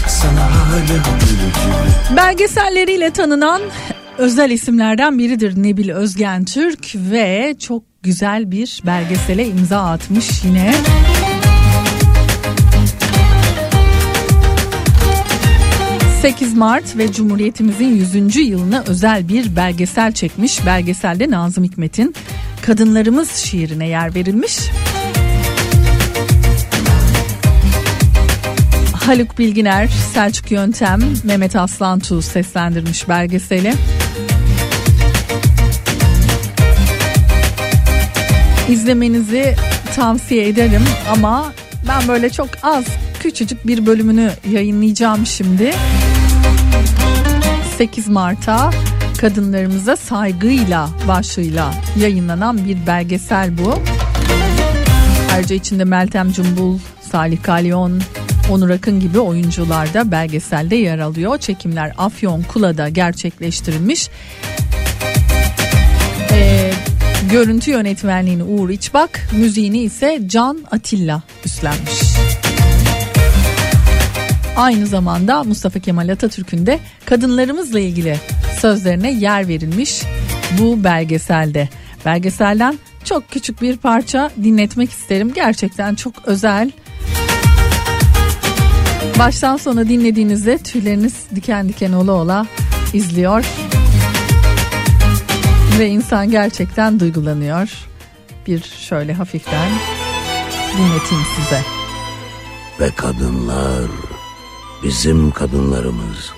Sana 0.07 0.41
hala 0.41 0.79
gibi 0.79 2.15
Belgeselleriyle 2.17 3.11
tanınan 3.11 3.61
özel 4.17 4.51
isimlerden 4.51 5.19
biridir 5.19 5.63
Nebil 5.63 5.89
Özgen 5.89 6.45
Türk 6.45 6.95
ve 6.95 7.55
çok 7.59 7.83
güzel 8.03 8.51
bir 8.51 8.81
belgesele 8.85 9.47
imza 9.47 9.79
atmış 9.79 10.43
yine. 10.43 10.73
...8 16.23 16.55
Mart 16.55 16.97
ve 16.97 17.11
Cumhuriyetimizin 17.11 17.95
100. 17.95 18.35
yılına 18.35 18.83
özel 18.87 19.29
bir 19.29 19.55
belgesel 19.55 20.11
çekmiş. 20.11 20.65
Belgeselde 20.65 21.29
Nazım 21.29 21.63
Hikmet'in 21.63 22.15
Kadınlarımız 22.67 23.31
şiirine 23.31 23.87
yer 23.87 24.15
verilmiş. 24.15 24.59
Haluk 28.93 29.39
Bilginer, 29.39 29.87
Selçuk 30.13 30.51
Yöntem, 30.51 30.99
Mehmet 31.23 31.55
Aslantuğ 31.55 32.21
seslendirmiş 32.21 33.09
belgeseli. 33.09 33.73
İzlemenizi 38.69 39.55
tavsiye 39.95 40.47
ederim 40.47 40.83
ama 41.11 41.53
ben 41.87 42.07
böyle 42.07 42.29
çok 42.29 42.49
az 42.63 42.85
küçücük 43.19 43.67
bir 43.67 43.85
bölümünü 43.85 44.31
yayınlayacağım 44.51 45.25
şimdi. 45.25 45.73
8 47.77 48.07
Mart'a 48.07 48.71
kadınlarımıza 49.17 49.95
saygıyla 49.95 50.89
başlığıyla 51.07 51.73
yayınlanan 51.99 52.65
bir 52.65 52.87
belgesel 52.87 53.57
bu. 53.57 53.79
Ayrıca 55.33 55.55
içinde 55.55 55.83
Meltem 55.83 56.31
Cumbul, 56.31 56.79
Salih 57.11 57.43
Kalyon, 57.43 58.01
Onur 58.51 58.69
Akın 58.69 58.99
gibi 58.99 59.19
oyuncular 59.19 59.93
da 59.93 60.11
belgeselde 60.11 60.75
yer 60.75 60.99
alıyor. 60.99 61.37
Çekimler 61.37 61.93
Afyon 61.97 62.43
Kula'da 62.43 62.89
gerçekleştirilmiş. 62.89 64.09
Ee, 66.31 66.71
görüntü 67.31 67.71
yönetmenliğini 67.71 68.43
Uğur 68.43 68.69
İçbak, 68.69 69.29
müziğini 69.31 69.79
ise 69.79 70.21
Can 70.27 70.59
Atilla 70.71 71.21
üstlenmiş. 71.45 72.01
Aynı 74.57 74.87
zamanda 74.87 75.43
Mustafa 75.43 75.79
Kemal 75.79 76.09
Atatürk'ün 76.09 76.65
de 76.65 76.79
kadınlarımızla 77.05 77.79
ilgili 77.79 78.19
sözlerine 78.59 79.11
yer 79.11 79.47
verilmiş 79.47 80.01
bu 80.59 80.83
belgeselde. 80.83 81.69
Belgeselden 82.05 82.79
çok 83.03 83.31
küçük 83.31 83.61
bir 83.61 83.77
parça 83.77 84.31
dinletmek 84.43 84.91
isterim. 84.91 85.33
Gerçekten 85.33 85.95
çok 85.95 86.13
özel. 86.25 86.71
Baştan 89.19 89.57
sona 89.57 89.89
dinlediğinizde 89.89 90.57
tüyleriniz 90.57 91.25
diken 91.35 91.69
diken 91.69 91.91
ola 91.91 92.11
ola 92.11 92.45
izliyor. 92.93 93.45
Ve 95.79 95.87
insan 95.87 96.31
gerçekten 96.31 96.99
duygulanıyor. 96.99 97.69
Bir 98.47 98.61
şöyle 98.61 99.13
hafiften 99.13 99.69
dinleteyim 100.77 101.23
size. 101.35 101.61
Ve 102.79 102.89
kadınlar 102.95 103.89
bizim 104.83 105.31
kadınlarımız. 105.31 106.36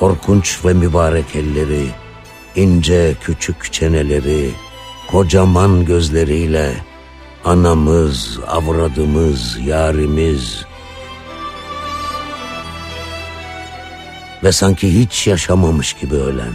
Korkunç 0.00 0.64
ve 0.64 0.72
mübarek 0.72 1.36
elleri, 1.36 1.86
ince 2.56 3.14
küçük 3.22 3.72
çeneleri, 3.72 4.50
kocaman 5.10 5.84
gözleriyle 5.84 6.74
anamız, 7.44 8.38
avradımız, 8.46 9.58
yarimiz. 9.66 10.68
ve 14.44 14.52
sanki 14.52 15.00
hiç 15.00 15.26
yaşamamış 15.26 15.92
gibi 15.92 16.14
ölen 16.14 16.54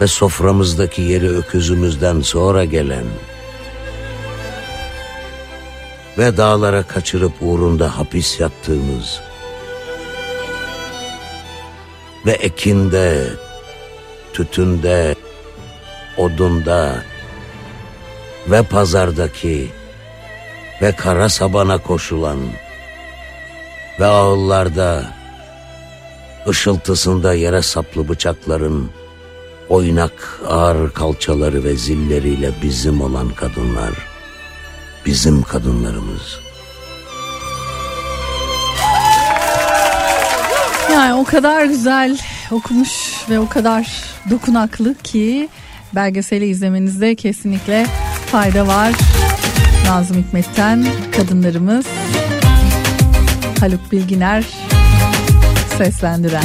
ve 0.00 0.06
soframızdaki 0.06 1.02
yeri 1.02 1.28
öküzümüzden 1.28 2.20
sonra 2.20 2.64
gelen 2.64 3.04
ve 6.18 6.36
dağlara 6.36 6.82
kaçırıp 6.82 7.32
uğrunda 7.40 7.98
hapis 7.98 8.40
yattığımız 8.40 9.20
ve 12.26 12.32
ekinde, 12.32 13.26
tütünde, 14.32 15.14
odunda 16.16 17.02
ve 18.46 18.62
pazardaki 18.62 19.68
ve 20.82 20.92
kara 20.92 21.28
sabana 21.28 21.78
koşulan 21.78 22.38
ve 24.00 24.06
ağıllarda 24.06 25.04
ışıltısında 26.48 27.34
yere 27.34 27.62
saplı 27.62 28.08
bıçakların 28.08 28.90
oynak 29.68 30.40
ağır 30.48 30.90
kalçaları 30.90 31.64
ve 31.64 31.76
zilleriyle 31.76 32.52
bizim 32.62 33.00
olan 33.00 33.28
kadınlar, 33.28 33.92
bizim 35.06 35.42
kadınlarımız. 35.42 36.49
Yani 41.00 41.14
o 41.14 41.24
kadar 41.24 41.64
güzel 41.64 42.18
okumuş 42.50 42.90
ve 43.30 43.38
o 43.38 43.48
kadar 43.48 44.04
dokunaklı 44.30 44.94
ki 44.94 45.48
belgeseli 45.94 46.46
izlemenizde 46.46 47.14
kesinlikle 47.14 47.86
fayda 48.26 48.66
var. 48.66 48.92
Nazım 49.86 50.16
Hikmet'ten 50.16 50.86
kadınlarımız 51.16 51.86
Haluk 53.60 53.92
Bilginer 53.92 54.44
seslendiren. 55.78 56.44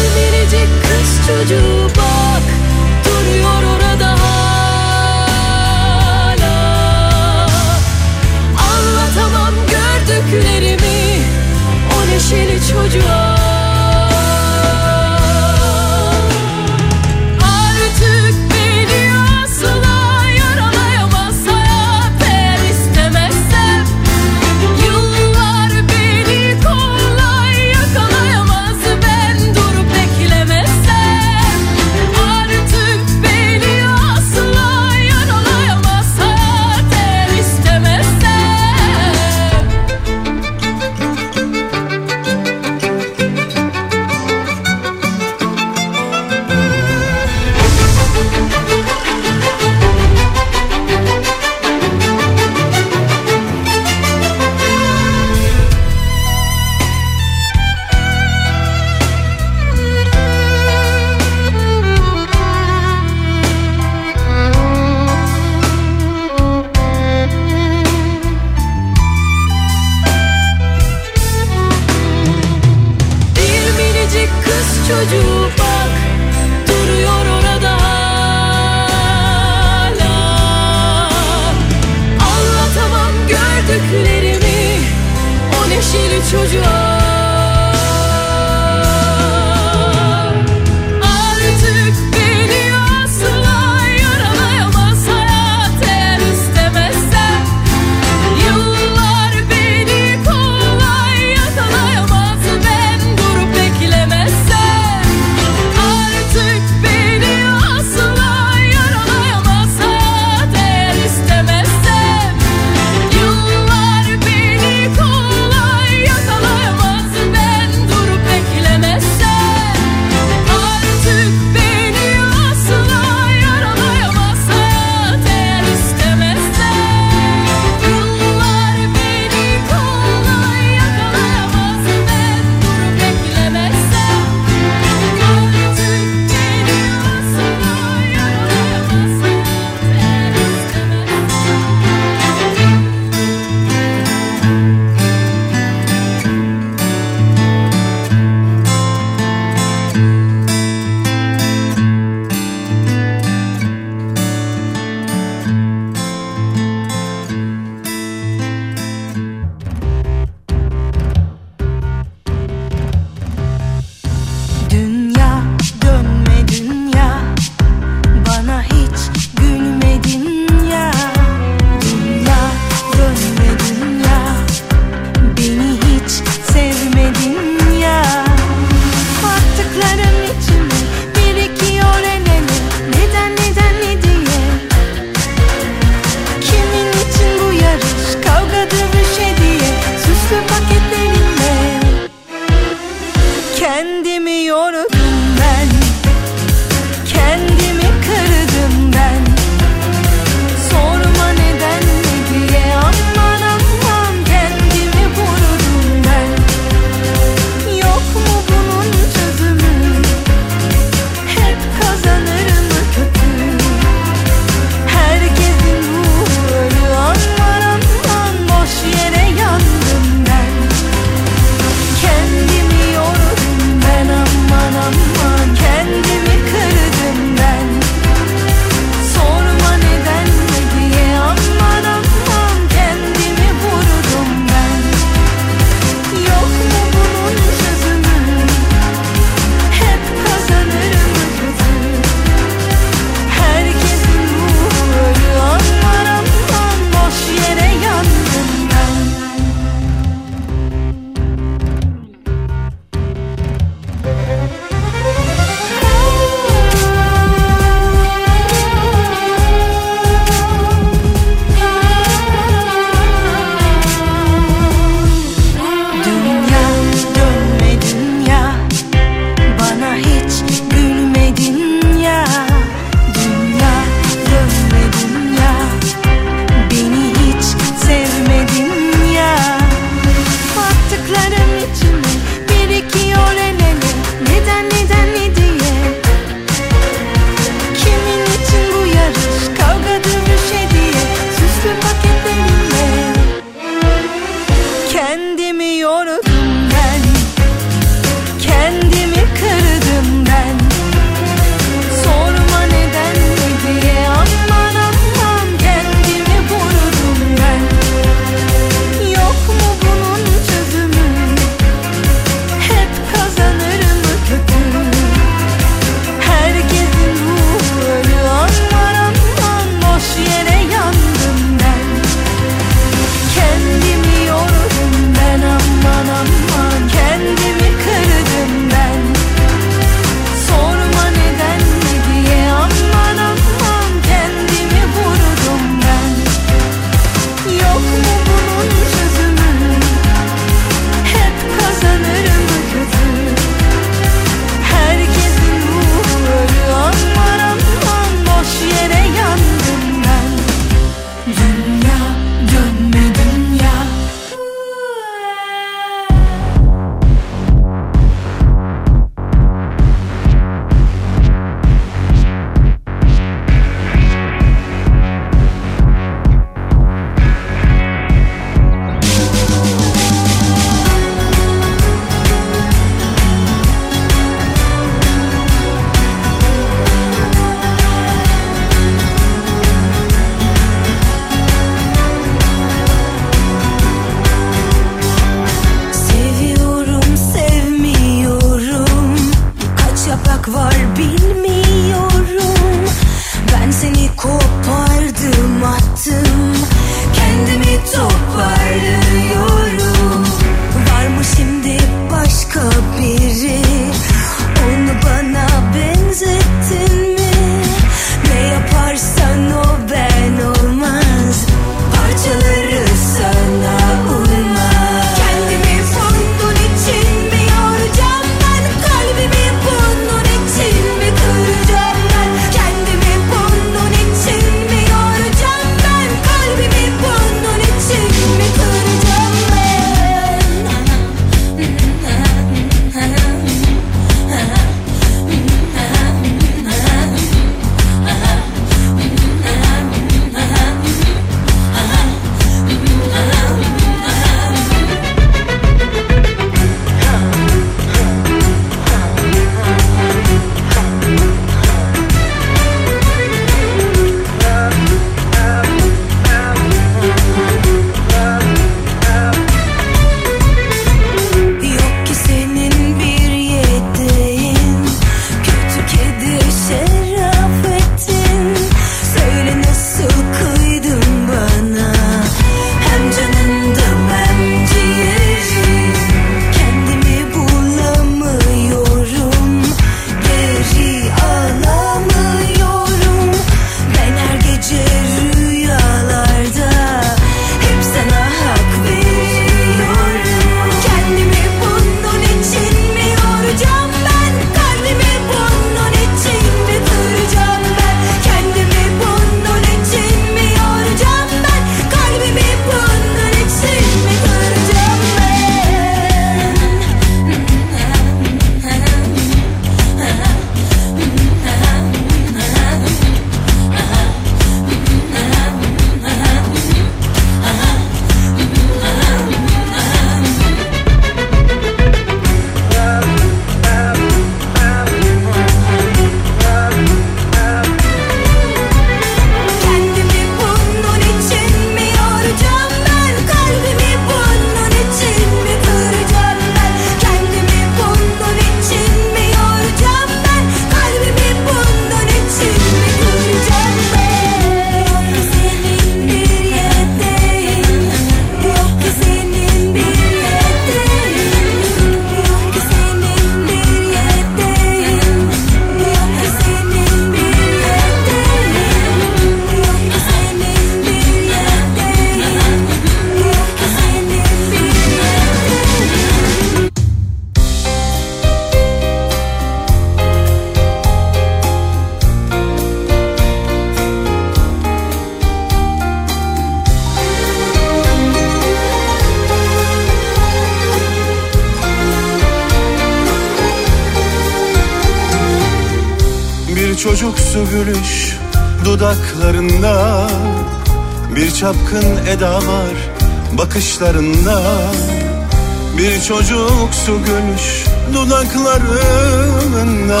Dudaklarında 598.34 600.00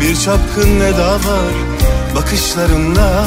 Bir 0.00 0.16
çapkın 0.16 0.80
eda 0.80 1.12
var 1.14 1.54
bakışlarında. 2.16 3.24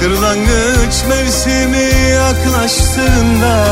Kırlangıç 0.00 1.04
mevsimi 1.08 1.90
yaklaştığında 2.12 3.66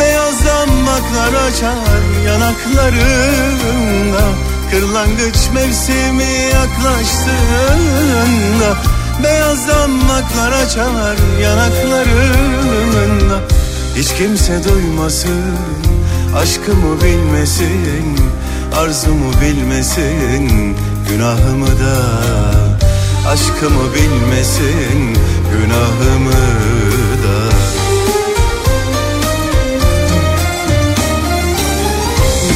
Beyaz 0.00 0.46
damaklar 0.46 1.34
açar 1.48 2.02
yanaklarında. 2.26 4.22
Kırlangıç 4.70 5.38
mevsimi 5.54 6.32
yaklaştığında 6.52 7.10
Beyaz 9.24 9.68
damaklar 9.68 10.52
açar 10.52 11.16
yanaklarında. 11.42 13.40
Hiç 13.96 14.14
kimse 14.14 14.64
duymasın 14.64 15.42
Aşkımı 16.36 17.00
bilmesin 17.02 18.16
Arzumu 18.76 19.32
bilmesin 19.40 20.76
Günahımı 21.08 21.66
da 21.66 22.22
Aşkımı 23.28 23.94
bilmesin 23.94 25.16
Günahımı 25.52 26.32
da. 27.22 27.52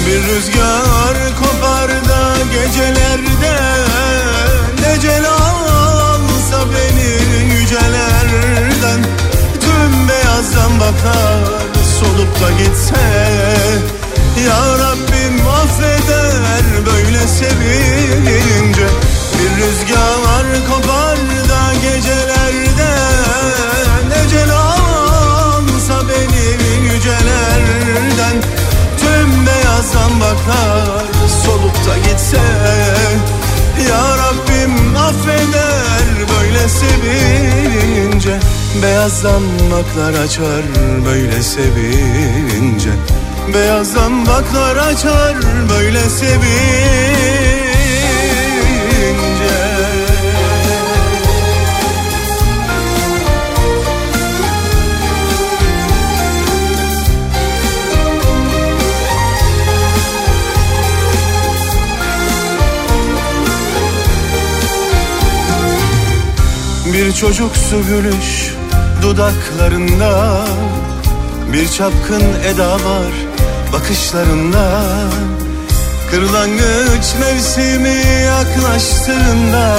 Bir 0.06 0.22
rüzgar 0.22 1.16
kopar 1.38 1.88
da 1.88 2.36
gecelerde 2.52 3.56
Necel 4.82 5.24
alsa 5.30 6.64
beni 6.72 7.54
yücelerden 7.54 8.05
Beyaz 39.07 39.24
damaklar 39.24 40.24
açar 40.24 40.62
böyle 41.07 41.42
sevince. 41.42 42.90
Beyaz 43.54 43.96
damaklar 43.96 44.76
açar 44.76 45.36
böyle 45.70 46.00
sevince. 46.00 46.46
Bir 66.92 67.12
çocuksu 67.12 67.76
gülüş 67.88 68.57
dudaklarında. 69.03 70.44
Bir 71.53 71.68
çapkın 71.68 72.22
eda 72.44 72.72
var 72.72 73.12
bakışlarında. 73.72 74.82
Kırlangıç 76.11 77.14
mevsimi 77.20 78.03
yaklaştığında 78.26 79.76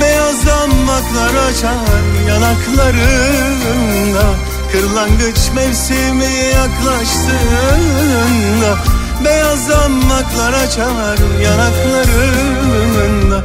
Beyaz 0.00 0.46
damaklar 0.46 1.34
açar 1.48 2.04
yanaklarında. 2.28 4.24
Kırlangıç 4.72 5.38
mevsimi 5.54 6.32
yaklaştığında 6.54 8.78
Beyaz 9.24 9.68
damaklar 9.68 10.52
açar 10.52 11.18
yanaklarında. 11.42 13.44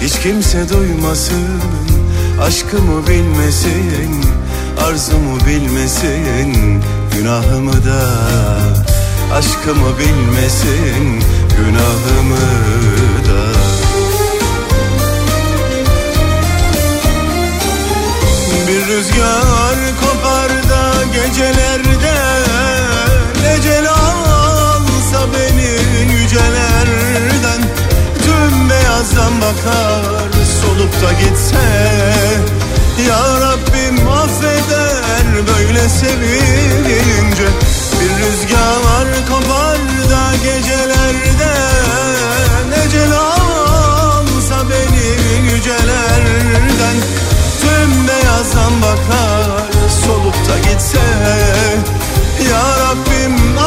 Hiç 0.00 0.18
kimse 0.18 0.68
duymasın 0.68 1.87
Aşkımı 2.42 3.06
bilmesin 3.06 4.24
Arzumu 4.86 5.46
bilmesin 5.46 6.82
Günahımı 7.16 7.72
da. 7.72 8.02
Aşkımı 9.34 9.98
bilmesin 9.98 11.22
Günahımı 11.56 12.36
da. 13.28 13.42
Bir 18.68 18.86
rüzgar 18.86 19.76
kopar 20.00 20.48
da 20.48 21.04
gecelerde 21.12 22.18
Necel 23.42 23.88
alsa 23.90 25.26
beni 25.34 26.12
yücelerden. 26.12 27.62
Tüm 28.24 28.70
beyazdan 28.70 29.40
bakar 29.40 30.37
solup 30.68 30.92
da 31.02 31.12
gitse 31.12 31.64
Ya 33.08 33.40
Rabbim 33.40 34.08
affeder 34.08 35.46
böyle 35.46 35.88
sevince 35.88 37.48
Bir 38.00 38.10
rüzgar 38.10 39.26
kopar 39.28 39.78
da 40.10 40.36
gecelerde 40.36 41.54
Necel 42.70 43.12
alsa 43.12 44.68
beni 44.70 45.46
yücelerden. 45.52 46.96
Tüm 47.60 48.08
beyazdan 48.08 48.82
bakar 48.82 49.72
solup 50.06 50.34
da 50.34 50.70
gitse 50.70 50.98
Ya 52.50 52.62
Rabbim 52.80 53.07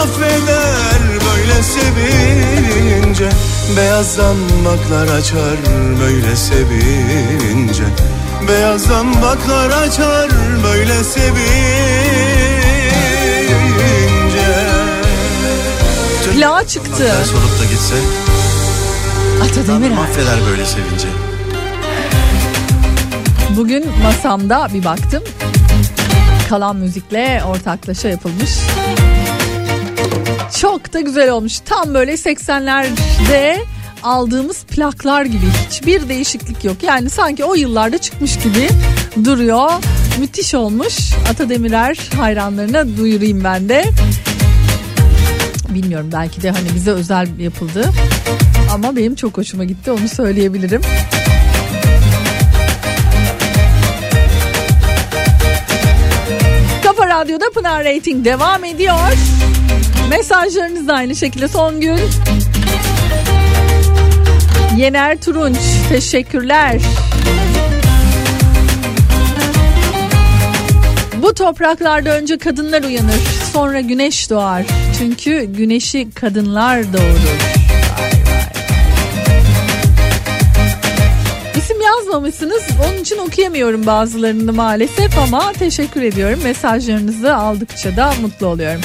affeder 0.02 1.00
böyle 1.26 1.64
sevince 1.64 3.30
Beyaz 3.78 4.18
damaklar 4.18 5.18
açar 5.18 5.58
böyle 6.02 6.36
sevince 6.36 7.84
Beyaz 8.48 8.90
damaklar 8.90 9.70
açar 9.70 10.30
böyle 10.64 11.04
sevince 11.04 11.32
Plağa 16.34 16.68
çıktı. 16.68 16.92
Baklar 16.92 17.24
solup 17.26 17.60
da 17.60 17.66
gitse 17.72 17.96
Ata 19.44 19.68
Demirer. 19.68 19.98
Affeder 19.98 20.40
böyle 20.50 20.66
sevince 20.66 21.08
Bugün 23.58 23.86
masamda 24.04 24.68
bir 24.74 24.84
baktım. 24.84 25.24
Kalan 26.50 26.76
müzikle 26.76 27.42
ortaklaşa 27.48 28.10
yapılmış. 28.10 28.52
Çok 30.62 30.94
da 30.94 31.00
güzel 31.00 31.32
olmuş. 31.32 31.60
Tam 31.60 31.94
böyle 31.94 32.14
80'lerde 32.14 33.58
aldığımız 34.04 34.64
plaklar 34.64 35.26
gibi 35.26 35.46
hiçbir 35.70 36.10
değişiklik 36.10 36.66
yok. 36.66 36.84
Yani 36.84 37.10
sanki 37.10 37.46
o 37.46 37.54
yıllarda 37.54 37.98
çıkmış 37.98 38.40
gibi 38.40 38.70
duruyor. 39.26 39.72
Müthiş 40.20 40.56
olmuş. 40.56 41.12
Ata 41.30 41.50
hayranlarına 42.18 42.98
duyurayım 42.98 43.44
ben 43.44 43.70
de. 43.70 43.86
Bilmiyorum 45.70 46.10
belki 46.14 46.42
de 46.42 46.52
hani 46.52 46.76
bize 46.76 46.92
özel 46.92 47.40
yapıldı. 47.40 47.90
Ama 48.74 48.96
benim 48.96 49.16
çok 49.16 49.38
hoşuma 49.38 49.64
gitti 49.64 49.92
onu 49.92 50.10
söyleyebilirim. 50.10 50.82
Kafa 56.84 57.08
Radyo'da 57.08 57.46
Pınar 57.54 57.86
Rating 57.86 58.26
devam 58.26 58.64
ediyor. 58.64 58.98
Mesajlarınız 60.12 60.88
da 60.88 60.94
aynı 60.94 61.16
şekilde 61.16 61.48
son 61.48 61.82
gün. 61.82 62.00
Yener 64.78 65.22
Turunç 65.22 65.58
teşekkürler. 65.90 66.82
Bu 71.22 71.34
topraklarda 71.34 72.18
önce 72.18 72.38
kadınlar 72.38 72.84
uyanır, 72.84 73.20
sonra 73.54 73.80
güneş 73.80 74.30
doğar. 74.30 74.64
Çünkü 74.98 75.44
güneşi 75.44 76.12
kadınlar 76.12 76.94
doğurur. 76.94 77.40
İsim 81.58 81.82
yazmamışsınız. 81.82 82.64
Onun 82.88 82.98
için 82.98 83.18
okuyamıyorum 83.18 83.86
bazılarını 83.86 84.54
maalesef 84.54 85.18
ama 85.18 85.54
teşekkür 85.54 86.02
ediyorum. 86.02 86.40
Mesajlarınızı 86.44 87.36
aldıkça 87.36 87.96
da 87.96 88.14
mutlu 88.22 88.48
oluyorum. 88.48 88.82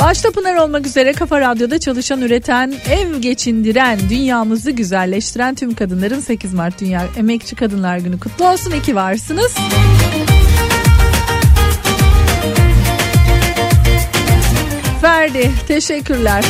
Başta 0.00 0.30
Pınar 0.30 0.56
olmak 0.56 0.86
üzere 0.86 1.12
Kafa 1.12 1.40
Radyo'da 1.40 1.78
çalışan, 1.78 2.20
üreten, 2.20 2.74
ev 2.90 3.16
geçindiren, 3.20 3.98
dünyamızı 4.10 4.70
güzelleştiren 4.70 5.54
tüm 5.54 5.74
kadınların 5.74 6.20
8 6.20 6.54
Mart 6.54 6.80
Dünya 6.80 7.04
Emekçi 7.16 7.56
Kadınlar 7.56 7.98
Günü 7.98 8.20
kutlu 8.20 8.48
olsun. 8.48 8.72
İyi 8.86 8.94
varsınız. 8.94 9.54
Ferdi 15.00 15.50
teşekkürler. 15.68 16.44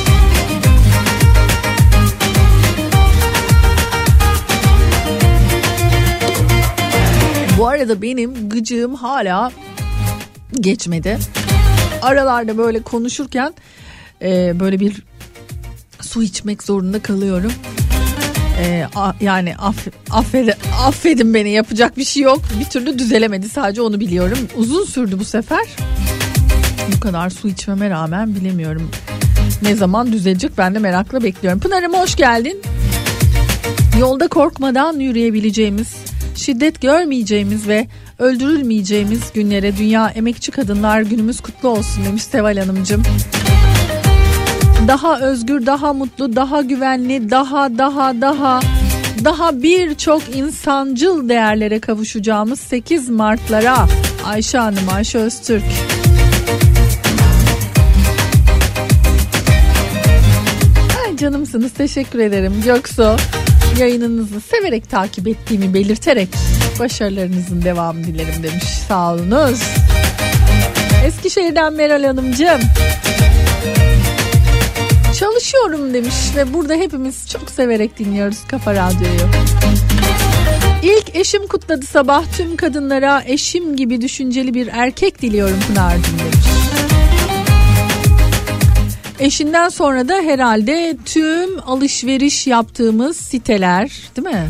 Bu 7.59 7.69
arada 7.69 8.03
benim 8.03 8.49
gıcığım 8.49 8.95
hala 8.95 9.51
geçmedi. 10.61 11.19
Aralarda 12.03 12.59
böyle 12.59 12.83
konuşurken 12.83 13.55
e, 14.23 14.61
böyle 14.61 14.81
bir 14.81 15.03
su 16.01 16.23
içmek 16.23 16.63
zorunda 16.63 17.03
kalıyorum. 17.03 17.53
E, 18.61 18.87
a, 18.95 19.13
yani 19.21 19.57
aff, 19.57 19.89
affed, 20.11 20.49
affedin 20.83 21.35
beni 21.35 21.51
yapacak 21.51 21.97
bir 21.97 22.05
şey 22.05 22.23
yok. 22.23 22.41
Bir 22.61 22.65
türlü 22.65 22.99
düzelemedi 22.99 23.49
sadece 23.49 23.83
onu 23.83 24.01
biliyorum. 24.01 24.39
Uzun 24.57 24.85
sürdü 24.85 25.19
bu 25.19 25.25
sefer. 25.25 25.67
Bu 26.97 27.01
kadar 27.01 27.31
su 27.31 27.49
içmeme 27.49 27.91
rağmen 27.91 28.35
bilemiyorum. 28.35 28.91
Ne 29.63 29.75
zaman 29.75 30.13
düzelecek 30.13 30.59
ben 30.59 30.75
de 30.75 30.79
merakla 30.79 31.23
bekliyorum. 31.23 31.61
Pınar'ım 31.61 31.95
hoş 31.95 32.17
geldin. 32.17 32.63
Yolda 34.01 34.29
korkmadan 34.29 34.99
yürüyebileceğimiz, 34.99 35.97
şiddet 36.35 36.83
görmeyeceğimiz 36.83 37.69
ve 37.69 37.87
öldürülmeyeceğimiz 38.19 39.33
günlere 39.35 39.77
Dünya 39.77 40.09
Emekçi 40.09 40.51
Kadınlar 40.51 41.01
Günümüz 41.01 41.41
kutlu 41.41 41.69
olsun 41.69 42.05
demiş 42.05 42.23
Seval 42.23 42.57
Hanımcığım. 42.57 43.03
Daha 44.89 45.21
özgür, 45.21 45.67
daha 45.67 45.93
mutlu, 45.93 46.37
daha 46.37 46.63
güvenli, 46.63 47.31
daha 47.31 47.79
daha 47.79 48.21
daha 48.21 48.61
daha 49.25 49.63
birçok 49.63 50.37
insancıl 50.37 51.29
değerlere 51.29 51.81
kavuşacağımız 51.81 52.61
8 52.61 53.09
Mart'lara 53.09 53.89
Ayşe 54.25 54.59
Hanım, 54.59 54.89
Ayşe 54.95 55.19
Öztürk. 55.19 55.65
Ay 61.07 61.17
canımsınız 61.17 61.73
teşekkür 61.73 62.19
ederim 62.19 62.53
Göksu. 62.65 63.17
Yayınınızı 63.79 64.41
severek 64.41 64.91
takip 64.91 65.29
ettiğimi 65.29 65.75
belirterek 65.75 66.29
başarılarınızın 66.81 67.63
devamı 67.63 68.05
dilerim 68.05 68.43
demiş. 68.43 68.65
Sağ 68.89 69.13
olunuz. 69.15 69.63
Eskişehir'den 71.07 71.73
Meral 71.73 72.05
Hanımcığım. 72.05 72.61
Çalışıyorum 75.19 75.95
demiş 75.95 76.15
ve 76.37 76.55
burada 76.55 76.75
hepimiz 76.75 77.29
çok 77.29 77.51
severek 77.51 77.99
dinliyoruz 77.99 78.39
Kafa 78.49 78.75
Radyo'yu. 78.75 79.31
İlk 80.83 81.17
eşim 81.17 81.47
kutladı 81.47 81.87
sabah 81.87 82.25
tüm 82.37 82.57
kadınlara 82.57 83.23
eşim 83.27 83.77
gibi 83.77 84.01
düşünceli 84.01 84.55
bir 84.55 84.69
erkek 84.73 85.23
diliyorum 85.23 85.59
Pınar'cığım 85.69 86.19
demiş. 86.19 86.56
Eşinden 89.21 89.69
sonra 89.69 90.09
da 90.09 90.15
herhalde 90.15 90.97
tüm 91.05 91.69
alışveriş 91.69 92.47
yaptığımız 92.47 93.17
siteler 93.17 93.91
değil 94.17 94.29
mi? 94.29 94.49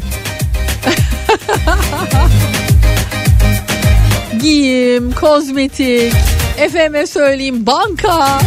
Giyim, 4.40 5.12
kozmetik, 5.12 6.12
efeme 6.58 7.06
söyleyeyim 7.06 7.66
banka. 7.66 8.40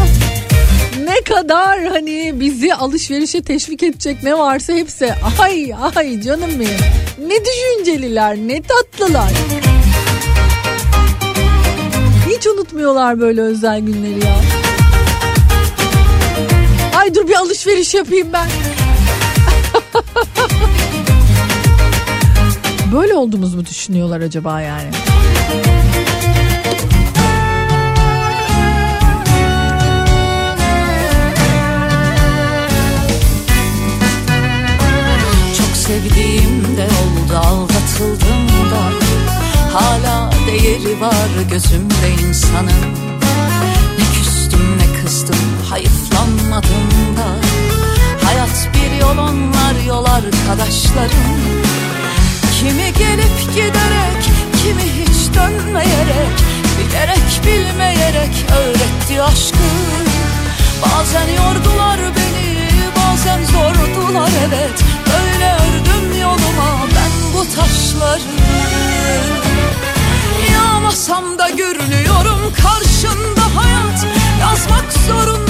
Ne 1.04 1.22
kadar 1.22 1.86
hani 1.86 2.40
bizi 2.40 2.74
alışverişe 2.74 3.42
teşvik 3.42 3.84
edecek 3.84 4.24
ne 4.24 4.38
varsa 4.38 4.74
hepsi. 4.74 5.14
Ay 5.40 5.74
ay 5.96 6.22
canım 6.22 6.52
benim. 6.60 7.30
Ne 7.30 7.36
düşünceliler, 7.46 8.38
ne 8.38 8.62
tatlılar. 8.62 9.32
Hiç 12.30 12.48
unutmuyorlar 12.48 13.20
böyle 13.20 13.42
özel 13.42 13.80
günleri 13.80 14.26
ya. 14.26 14.69
Ay 17.00 17.16
dur 17.16 17.28
bir 17.28 17.34
alışveriş 17.36 17.94
yapayım 17.94 18.28
ben. 18.34 18.48
Böyle 22.94 23.14
olduğumuzu 23.14 23.58
mu 23.58 23.66
düşünüyorlar 23.66 24.22
acaba 24.22 24.62
yani? 24.62 24.90
Çok 35.58 35.78
sevdiğim 35.78 36.78
de 36.78 36.84
oldu 36.84 37.38
aldatıldım 37.38 38.48
da 38.72 38.90
Hala 39.74 40.32
değeri 40.48 41.02
var 41.02 41.30
gözümde 41.52 42.10
insanın 42.28 43.09
hayıflanmadım 45.70 46.90
da 47.18 47.28
Hayat 48.28 48.70
bir 48.74 49.02
yol 49.02 49.18
onlar 49.18 49.86
yol 49.88 50.06
arkadaşlarım. 50.06 51.40
Kimi 52.60 52.94
gelip 52.94 53.54
giderek 53.54 54.24
kimi 54.64 54.84
hiç 54.84 55.36
dönmeyerek 55.36 56.38
Bilerek 56.80 57.42
bilmeyerek 57.46 58.46
öğretti 58.58 59.24
aşkı. 59.24 59.70
Bazen 60.82 61.28
yordular 61.28 62.00
beni 62.00 62.70
bazen 62.96 63.44
zordular 63.44 64.30
evet 64.48 64.84
Böyle 65.06 65.54
ördüm 65.54 66.22
yoluma 66.22 66.88
ben 66.96 67.34
bu 67.34 67.56
taşları. 67.56 68.22
Yağmasam 70.54 71.40
da 71.40 71.50
görünüyorum 71.50 72.54
karşında 72.64 73.42
hayat 73.56 74.06
Yazmak 74.42 74.94
zorunda 75.08 75.49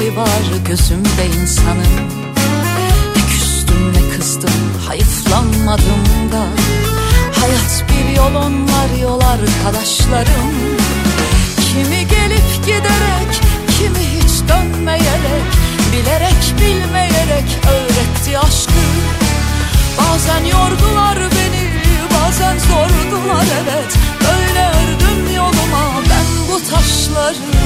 değeri 0.00 0.16
var 0.16 0.42
gözümde 0.68 1.26
insanın. 1.40 1.86
Ne 3.16 3.26
küstüm 3.30 3.92
ne 3.92 4.16
kızdım 4.16 4.50
hayıflanmadım 4.88 6.32
da. 6.32 6.46
Hayat 7.40 7.84
bir 7.88 8.16
yol 8.16 8.34
onlar 8.34 9.00
yol 9.02 9.20
arkadaşlarım. 9.20 10.52
Kimi 11.60 12.08
gelip 12.08 12.66
giderek 12.66 13.40
kimi 13.78 13.98
hiç 13.98 14.48
dönmeyerek 14.48 15.46
Bilerek 15.92 16.54
bilmeyerek 16.60 17.58
öğretti 17.70 18.38
aşkı. 18.38 18.72
Bazen 19.98 20.44
yordular 20.44 21.18
beni 21.18 21.70
bazen 22.14 22.58
zordular 22.58 23.46
evet 23.62 23.94
Böyle 24.20 24.68
ördüm 24.68 25.34
yoluma 25.36 26.02
ben 26.10 26.26
bu 26.48 26.70
taşları 26.70 27.56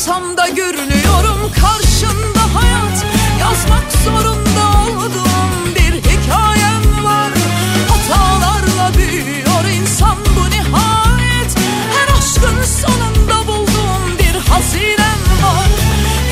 Olmasam 0.00 0.36
da 0.36 0.48
görünüyorum 0.48 1.52
karşında 1.60 2.54
hayat. 2.54 3.06
Yazmak 3.40 3.92
zorunda 4.04 4.64
olduğum 4.90 5.74
bir 5.74 5.94
hikayem 5.94 7.04
var. 7.04 7.32
Hatalarla 7.88 8.98
büyüyor 8.98 9.64
insan 9.80 10.16
bu 10.36 10.50
nihayet. 10.50 11.56
Her 11.92 12.18
aşkın 12.18 12.64
sonunda 12.64 13.46
bulduğum 13.46 14.18
bir 14.18 14.50
hazinem 14.50 15.20
var. 15.42 15.70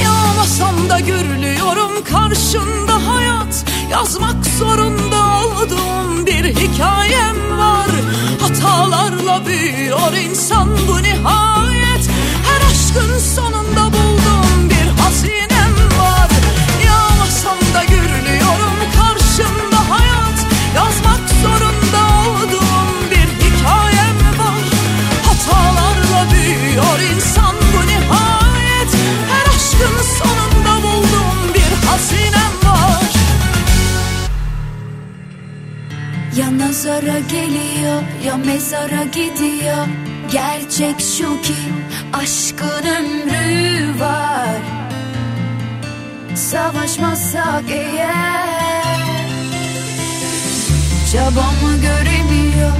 Yağmasam 0.04 0.88
da 0.88 1.00
görünüyorum 1.00 2.04
karşında 2.04 3.08
hayat. 3.08 3.64
Yazmak 3.90 4.46
zorunda 4.58 5.44
olduğum 5.44 6.26
bir 6.26 6.44
hikayem 6.44 7.58
var. 7.58 7.90
Hatalarla 8.40 9.46
büyüyor 9.46 10.12
insan 10.12 10.68
bu 10.88 11.02
nihayet 11.02 11.87
aşkın 12.88 13.18
sonunda 13.18 13.92
buldum 13.92 14.70
bir 14.70 15.02
hazinem 15.02 15.74
var. 15.98 16.30
Yağmasam 16.86 17.58
da 17.74 17.84
gürlüyorum 17.84 18.78
karşımda 18.96 19.90
hayat. 19.90 20.46
Yazmak 20.74 21.30
zorunda 21.42 22.02
olduğum 22.30 23.10
bir 23.10 23.28
hikayem 23.44 24.38
var. 24.38 24.64
Hatalarla 25.26 26.32
büyüyor 26.32 27.00
insan 27.14 27.54
bu 27.56 27.86
nihayet. 27.86 28.94
Her 29.30 29.46
aşkın 29.54 30.02
sonunda 30.18 30.82
buldum 30.82 31.54
bir 31.54 31.86
hazinem 31.86 32.72
var. 32.72 33.04
Ya 36.36 36.58
nazara 36.58 37.18
geliyor 37.18 38.02
ya 38.24 38.36
mezara 38.36 39.04
gidiyor. 39.04 40.07
Gerçek 40.32 41.00
şu 41.00 41.42
ki 41.42 41.54
aşkın 42.12 42.86
ömrü 42.86 44.00
var. 44.00 44.58
Savaşmazsak 46.34 47.64
eğer 47.70 49.18
Çabamı 51.12 51.76
göremiyor 51.82 52.72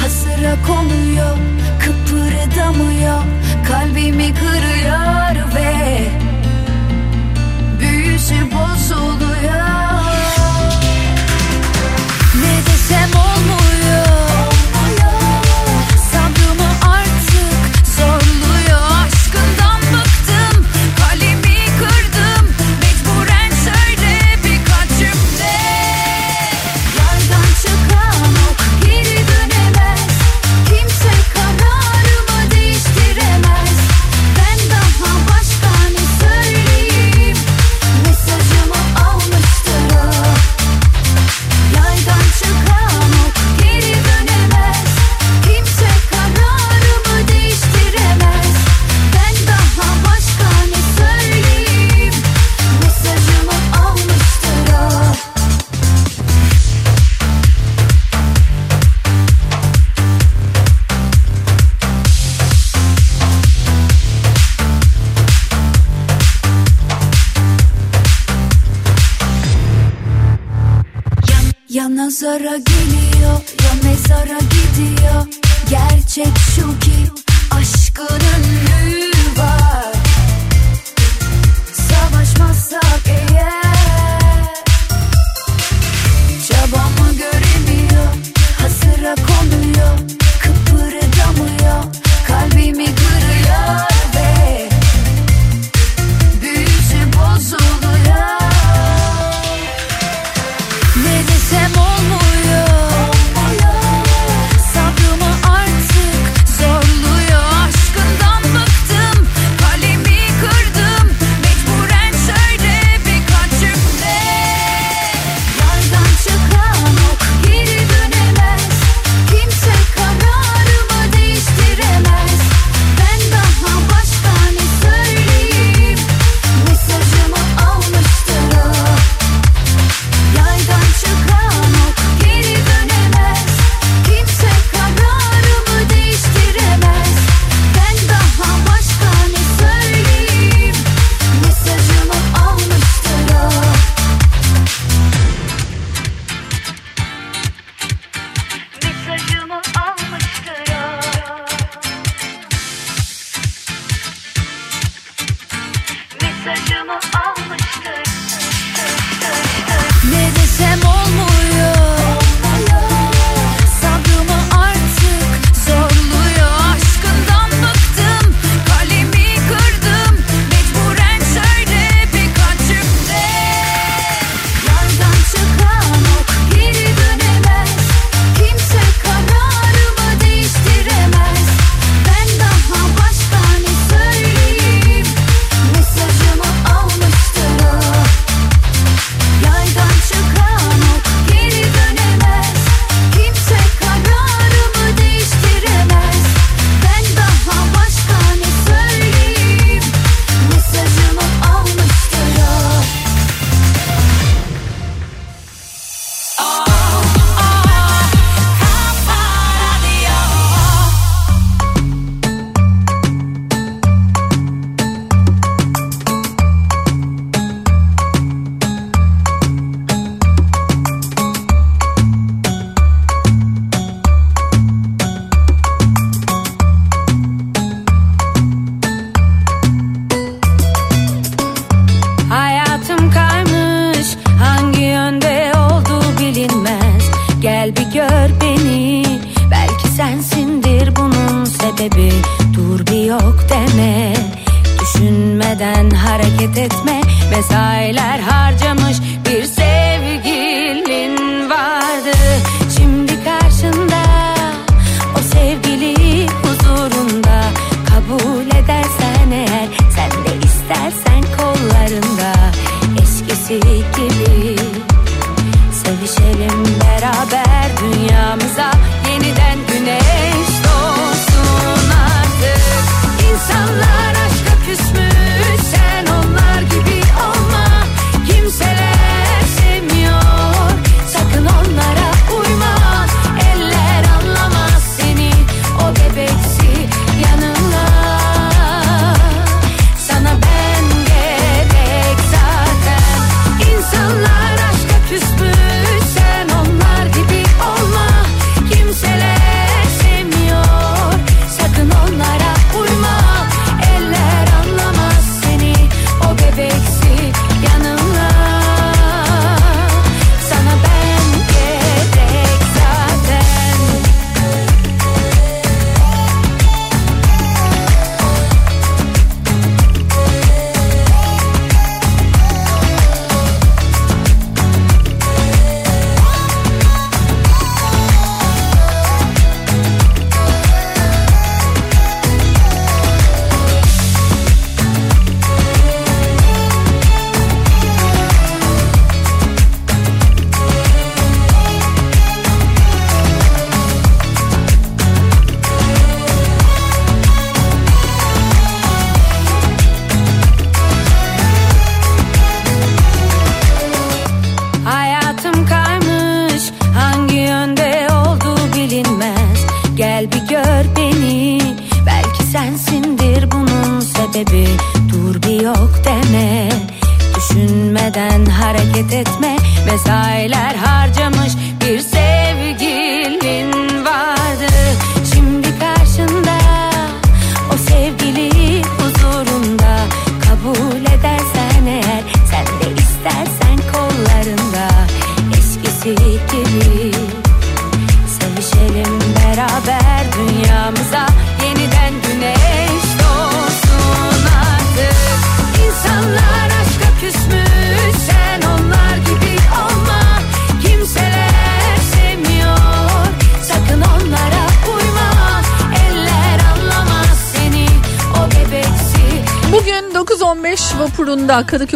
Hasıra 0.00 0.56
konuyor 0.66 1.36
Kıpırdamıyor 1.80 3.22
Kalbimi 3.68 4.34
kırıyor 4.34 5.54
ve 5.54 6.08
Büyüsü 7.80 8.34
bozuluyor. 8.34 9.83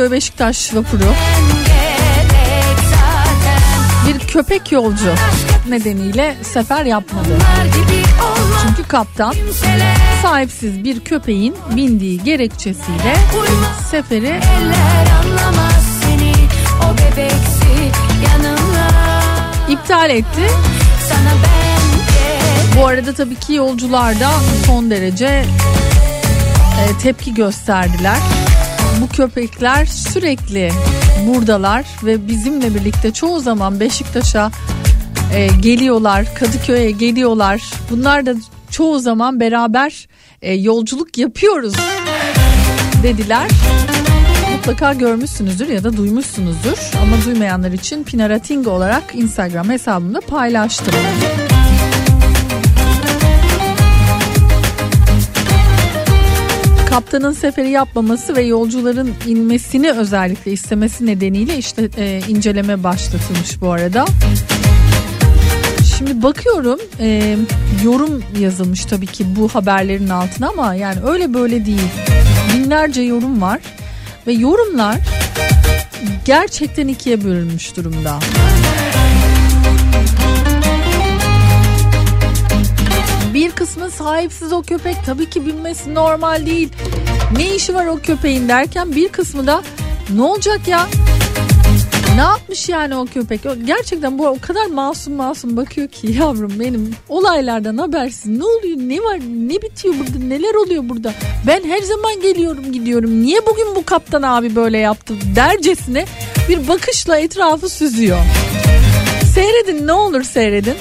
Kadıköy 0.09 0.17
Beşiktaş 0.17 0.75
vapuru 0.75 1.15
bir 4.07 4.19
köpek 4.19 4.73
yolcu 4.73 5.15
nedeniyle 5.69 6.37
sefer 6.43 6.85
yapmadı. 6.85 7.39
Çünkü 8.63 8.89
kaptan 8.89 9.35
sahipsiz 10.23 10.85
bir 10.85 11.01
köpeğin 11.01 11.57
bindiği 11.77 12.23
gerekçesiyle 12.23 13.17
seferi 13.91 14.41
iptal 19.69 20.11
etti. 20.11 20.49
Bu 22.79 22.87
arada 22.87 23.13
tabii 23.13 23.37
ki 23.37 23.53
yolcular 23.53 24.21
da 24.21 24.31
son 24.67 24.91
derece 24.91 25.45
e, 26.79 26.99
tepki 27.03 27.35
gösterdiler. 27.35 28.19
Köpekler 29.13 29.87
sürekli 29.87 30.71
buradalar 31.27 31.85
ve 32.05 32.29
bizimle 32.29 32.75
birlikte 32.75 33.13
çoğu 33.13 33.41
zaman 33.41 33.81
Beşiktaş'a 33.81 34.51
e, 35.35 35.47
geliyorlar, 35.47 36.35
Kadıköy'e 36.35 36.91
geliyorlar. 36.91 37.63
Bunlar 37.91 38.27
da 38.27 38.35
çoğu 38.71 38.99
zaman 38.99 39.41
beraber 39.41 40.09
e, 40.43 40.55
yolculuk 40.55 41.19
yapıyoruz 41.19 41.75
dediler. 43.03 43.49
Mutlaka 44.57 44.93
görmüşsünüzdür 44.93 45.69
ya 45.69 45.85
da 45.85 45.97
duymuşsunuzdur 45.97 46.91
ama 47.03 47.25
duymayanlar 47.25 47.73
için 47.73 48.05
Pinarating 48.05 48.69
olarak 48.69 49.03
Instagram 49.15 49.71
hesabımda 49.71 50.21
paylaştım. 50.21 50.95
Kaptanın 56.99 57.33
seferi 57.33 57.71
yapmaması 57.71 58.37
ve 58.37 58.43
yolcuların 58.43 59.15
inmesini 59.27 59.93
özellikle 59.93 60.53
istemesi 60.53 61.07
nedeniyle 61.07 61.59
işte 61.59 61.89
e, 61.99 62.21
inceleme 62.29 62.85
başlatılmış 62.85 63.61
bu 63.61 63.73
arada. 63.73 64.05
Şimdi 65.97 66.23
bakıyorum 66.23 66.81
e, 67.01 67.37
yorum 67.85 68.23
yazılmış 68.41 68.85
tabii 68.85 69.07
ki 69.07 69.37
bu 69.37 69.49
haberlerin 69.49 70.09
altına 70.09 70.49
ama 70.49 70.75
yani 70.75 71.01
öyle 71.05 71.35
böyle 71.35 71.67
değil. 71.67 71.89
Binlerce 72.55 73.03
yorum 73.03 73.43
var 73.43 73.61
ve 74.27 74.33
yorumlar 74.33 74.97
gerçekten 76.25 76.89
ikiye 76.89 77.25
bölünmüş 77.25 77.77
durumda. 77.77 78.19
Bir 83.39 83.51
kısmı 83.51 83.91
sahipsiz 83.91 84.53
o 84.53 84.63
köpek 84.63 84.97
tabii 85.07 85.31
ki 85.31 85.47
binmesi 85.47 85.95
normal 85.95 86.47
değil. 86.47 86.73
Ne 87.37 87.55
işi 87.55 87.75
var 87.75 87.87
o 87.87 87.99
köpeğin 87.99 88.49
derken 88.49 88.97
bir 88.97 89.09
kısmı 89.09 89.47
da 89.47 89.63
ne 90.17 90.23
olacak 90.23 90.69
ya? 90.69 90.87
Ne 92.15 92.21
yapmış 92.21 92.69
yani 92.69 92.97
o 92.97 93.07
köpek? 93.07 93.41
Gerçekten 93.65 94.19
bu 94.19 94.27
o 94.27 94.37
kadar 94.41 94.67
masum 94.67 95.15
masum 95.15 95.57
bakıyor 95.57 95.89
ki 95.89 96.13
yavrum 96.13 96.53
benim 96.61 96.95
olaylardan 97.09 97.79
habersiz. 97.79 98.27
Ne 98.27 98.45
oluyor? 98.45 98.77
Ne 98.77 98.99
var? 99.01 99.19
Ne 99.49 99.63
bitiyor 99.63 99.95
burada? 99.99 100.25
Neler 100.25 100.55
oluyor 100.55 100.89
burada? 100.89 101.13
Ben 101.47 101.65
her 101.65 101.83
zaman 101.83 102.21
geliyorum 102.21 102.73
gidiyorum. 102.73 103.23
Niye 103.23 103.47
bugün 103.47 103.75
bu 103.75 103.85
kaptan 103.85 104.23
abi 104.23 104.57
böyle 104.57 104.79
yaptı 104.79 105.15
dercesine 105.37 106.05
bir 106.49 106.69
bakışla 106.69 107.19
etrafı 107.19 107.69
süzüyor. 107.69 108.19
Seyredin 109.35 109.87
ne 109.87 109.93
olur 109.93 110.23
seyredin. 110.23 110.75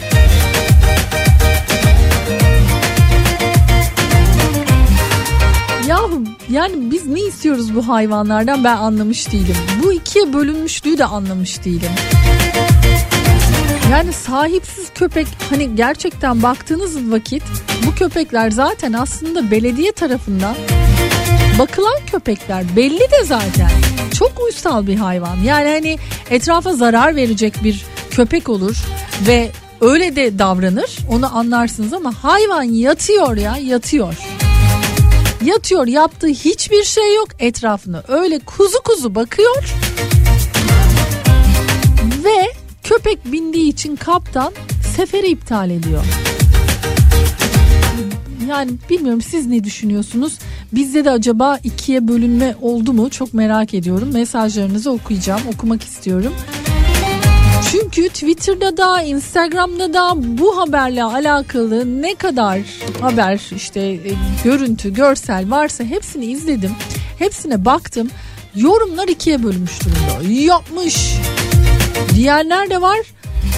Yahu 5.87 6.23
yani 6.49 6.91
biz 6.91 7.05
ne 7.05 7.19
istiyoruz 7.19 7.75
bu 7.75 7.87
hayvanlardan 7.87 8.63
ben 8.63 8.77
anlamış 8.77 9.31
değilim. 9.31 9.55
Bu 9.83 9.93
ikiye 9.93 10.33
bölünmüşlüğü 10.33 10.97
de 10.97 11.05
anlamış 11.05 11.65
değilim. 11.65 11.91
Yani 13.91 14.13
sahipsiz 14.13 14.89
köpek 14.95 15.27
hani 15.49 15.75
gerçekten 15.75 16.43
baktığınız 16.43 17.11
vakit 17.11 17.43
bu 17.87 17.95
köpekler 17.95 18.51
zaten 18.51 18.93
aslında 18.93 19.51
belediye 19.51 19.91
tarafından 19.91 20.55
bakılan 21.59 21.97
köpekler 22.11 22.63
belli 22.75 22.99
de 22.99 23.23
zaten. 23.23 23.69
Çok 24.19 24.39
uysal 24.45 24.87
bir 24.87 24.95
hayvan. 24.95 25.37
Yani 25.45 25.69
hani 25.69 25.97
etrafa 26.29 26.73
zarar 26.73 27.15
verecek 27.15 27.63
bir 27.63 27.85
köpek 28.11 28.49
olur 28.49 28.75
ve 29.27 29.51
öyle 29.81 30.15
de 30.15 30.39
davranır. 30.39 30.97
Onu 31.11 31.37
anlarsınız 31.37 31.93
ama 31.93 32.13
hayvan 32.23 32.63
yatıyor 32.63 33.37
ya 33.37 33.57
yatıyor. 33.57 34.13
Yatıyor 35.45 35.87
yaptığı 35.87 36.27
hiçbir 36.27 36.83
şey 36.83 37.15
yok 37.15 37.27
etrafına 37.39 38.03
öyle 38.07 38.39
kuzu 38.39 38.81
kuzu 38.83 39.15
bakıyor. 39.15 39.75
Ve 42.23 42.51
köpek 42.83 43.31
bindiği 43.31 43.69
için 43.69 43.95
kaptan 43.95 44.53
seferi 44.95 45.27
iptal 45.27 45.69
ediyor. 45.69 46.03
Yani 48.49 48.71
bilmiyorum 48.89 49.21
siz 49.21 49.47
ne 49.47 49.63
düşünüyorsunuz? 49.63 50.39
Bizde 50.73 51.05
de 51.05 51.11
acaba 51.11 51.59
ikiye 51.63 52.07
bölünme 52.07 52.55
oldu 52.61 52.93
mu? 52.93 53.09
Çok 53.09 53.33
merak 53.33 53.73
ediyorum. 53.73 54.09
Mesajlarınızı 54.13 54.91
okuyacağım, 54.91 55.41
okumak 55.53 55.83
istiyorum. 55.83 56.33
Çünkü 57.71 58.09
Twitter'da 58.09 58.77
da 58.77 59.01
Instagram'da 59.01 59.93
da 59.93 60.13
bu 60.15 60.57
haberle 60.57 61.03
alakalı 61.03 62.01
ne 62.01 62.15
kadar 62.15 62.59
haber 63.01 63.41
işte 63.55 63.81
e, 63.81 63.99
görüntü, 64.43 64.93
görsel 64.93 65.49
varsa 65.49 65.83
hepsini 65.83 66.25
izledim. 66.25 66.71
Hepsine 67.19 67.65
baktım. 67.65 68.09
Yorumlar 68.55 69.07
ikiye 69.07 69.43
bölünmüş 69.43 69.79
durumda. 69.81 70.33
Yapmış. 70.33 71.15
Diğerler 72.15 72.69
de 72.69 72.81
var. 72.81 72.99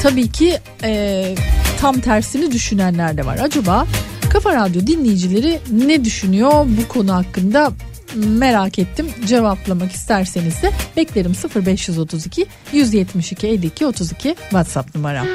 Tabii 0.04 0.32
ki 0.32 0.58
e, 0.84 1.36
tam 1.82 2.00
tersini 2.00 2.52
düşünenler 2.52 3.18
de 3.18 3.26
var. 3.26 3.40
Acaba 3.42 3.88
Kafa 4.30 4.56
Radyo 4.56 4.88
dinleyicileri 4.88 5.60
ne 5.72 6.06
düşünüyor 6.06 6.52
bu 6.66 6.88
konu 6.88 7.14
hakkında 7.14 7.72
merak 8.16 8.80
ettim. 8.80 9.10
Cevaplamak 9.26 9.92
isterseniz 9.92 10.62
de 10.62 10.72
beklerim 10.98 11.34
0532 11.56 12.46
172 12.72 13.48
52 13.48 13.86
32 13.86 14.36
WhatsApp 14.40 14.96
numaram. 14.96 15.28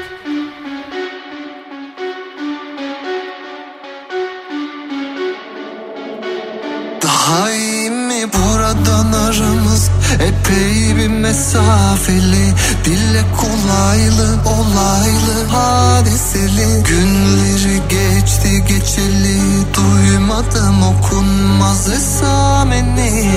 Daha 7.03 7.51
iyi 7.51 7.89
mi 7.89 8.23
buradan 8.33 9.11
aramız 9.11 9.89
Epey 10.13 10.84
bir 11.05 11.09
mesafeli 11.09 12.53
Dille 12.85 13.23
kolaylı 13.37 14.37
olaylı 14.45 15.47
hadiseli. 15.47 16.83
Günleri 16.83 17.81
geçti 17.89 18.65
geçeli 18.67 19.39
Duymadım 19.73 20.83
okunmaz 20.83 21.89
esameni. 21.89 23.31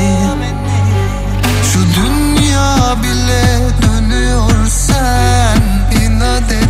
Şu 1.72 1.78
dünya 2.00 2.96
bile 3.02 3.60
dönüyor 3.82 4.66
sen 4.68 5.60
inat 6.02 6.52
ettin 6.52 6.67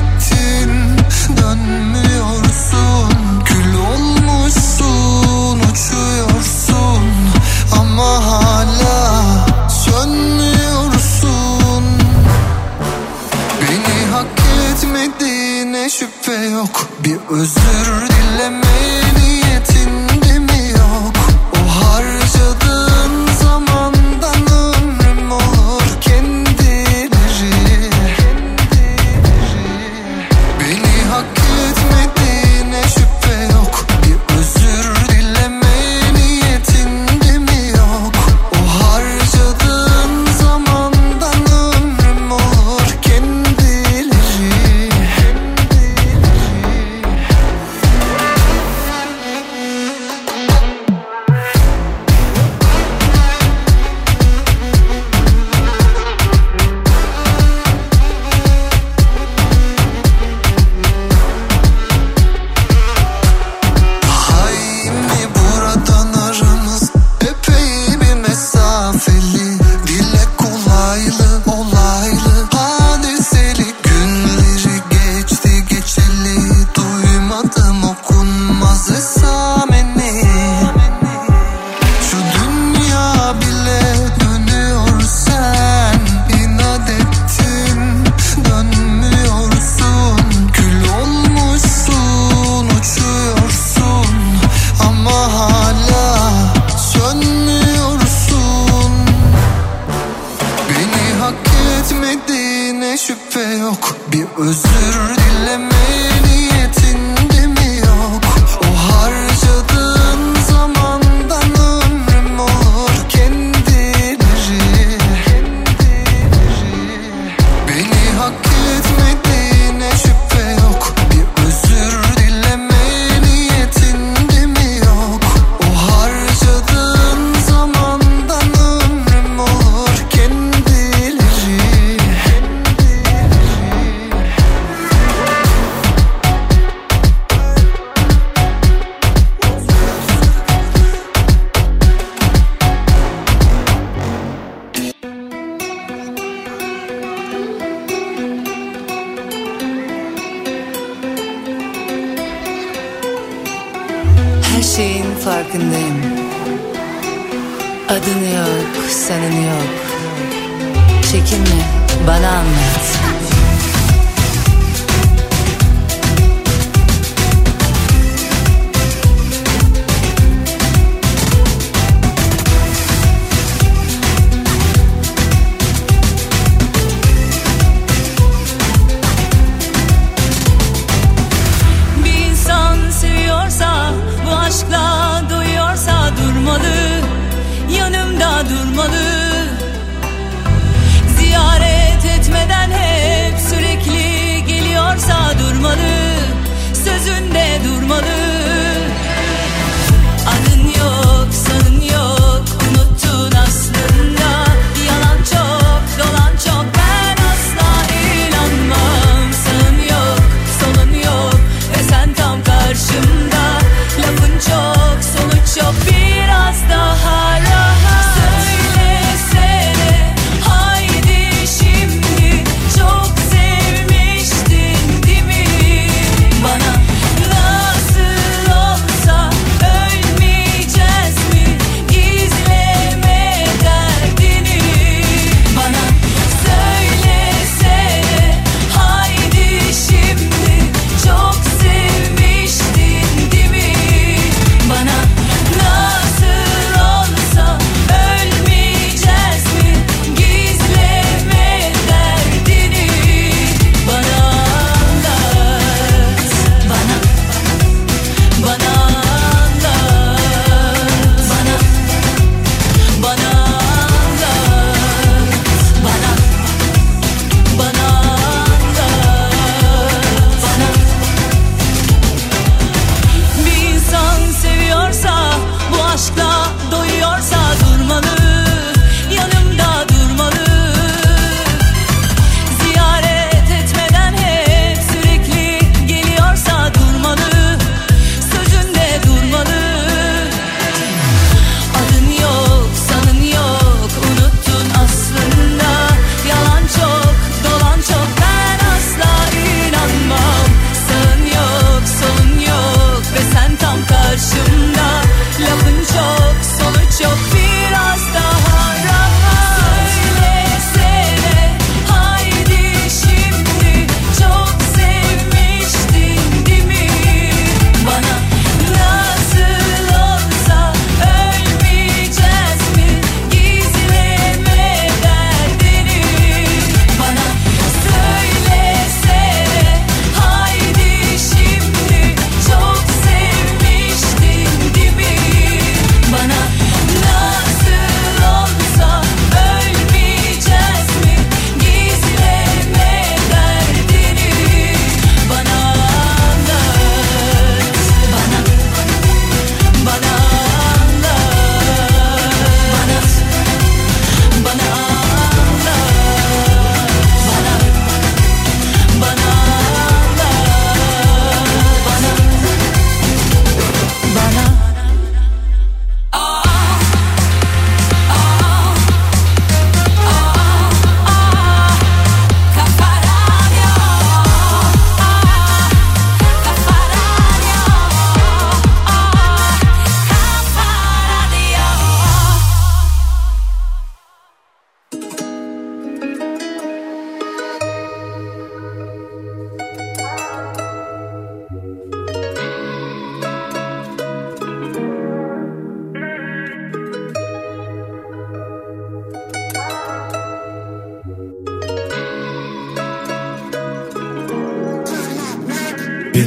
yok. 16.58 16.86
Bir 17.04 17.18
özür 17.30 18.08
dileme 18.08 18.37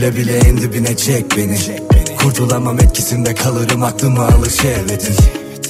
Bile 0.02 0.16
bile 0.16 0.38
en 0.38 0.58
dibine 0.58 0.98
çek 0.98 1.38
beni. 1.38 1.58
Kurtulamam 2.18 2.80
etkisinde 2.80 3.36
kalırım 3.36 3.84
aklımı 3.84 4.26
alır 4.26 4.50
şehvetin 4.50 5.16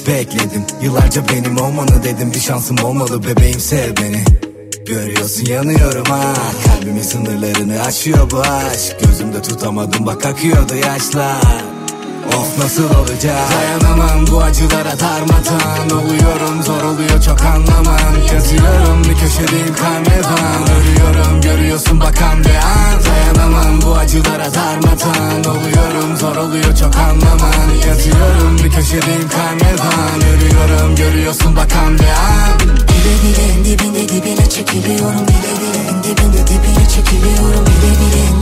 Bekledim 0.06 0.64
yıllarca 0.82 1.22
benim 1.28 1.56
olmanı 1.56 2.04
dedim. 2.04 2.32
Bir 2.34 2.40
şansım 2.40 2.78
olmalı 2.84 3.22
bebeğim 3.24 3.60
sev 3.60 3.96
beni. 3.96 4.24
Görüyorsun 4.86 5.46
yanıyorum 5.46 6.04
ha. 6.04 6.34
Kalbimin 6.66 7.02
sınırlarını 7.02 7.82
aşıyor 7.82 8.30
bu 8.30 8.40
aşk. 8.40 8.96
Gözümde 9.04 9.42
tutamadım 9.42 10.06
bak 10.06 10.26
akıyordu 10.26 10.74
yaşlar 10.74 11.71
Of 12.28 12.58
nasıl 12.58 12.84
olacak? 12.84 13.36
Dayanamam 13.52 14.26
bu 14.26 14.42
acılara 14.42 15.00
darmadan 15.00 15.90
Oluyorum 15.90 16.62
zor 16.62 16.82
oluyor 16.82 17.22
çok 17.26 17.42
anlaman 17.44 18.14
Yazıyorum 18.34 19.04
bir 19.04 19.14
köşedeyim 19.14 19.74
karnevan 19.74 20.62
Ölüyorum 20.76 21.40
görüyorsun 21.40 22.00
bakan 22.00 22.44
bir 22.44 22.54
an. 22.54 22.98
Dayanamam 23.04 23.82
bu 23.82 23.94
acılara 23.94 24.54
darmadan 24.54 25.44
Oluyorum 25.44 26.16
zor 26.16 26.36
oluyor 26.36 26.76
çok 26.76 26.96
anlaman 26.96 27.68
Yazıyorum 27.86 28.58
bir 28.64 28.70
köşedeyim 28.70 29.28
karnevan 29.28 30.18
Ölüyorum 30.32 30.96
görüyorsun 30.96 31.56
bakan 31.56 31.98
bir 31.98 32.04
an. 32.04 32.58
Bile 32.60 33.14
bile 33.22 33.52
en 33.52 33.64
dibinde 33.64 34.08
dibine 34.08 34.48
çekiliyorum. 34.50 35.26
Bile 35.28 35.52
bile 35.60 35.88
en 35.90 36.02
dibinde 36.04 36.46
dibine 36.46 36.88
çekiliyorum. 36.88 37.66
Bile 37.66 37.90
bile 38.00 38.20
en 38.30 38.41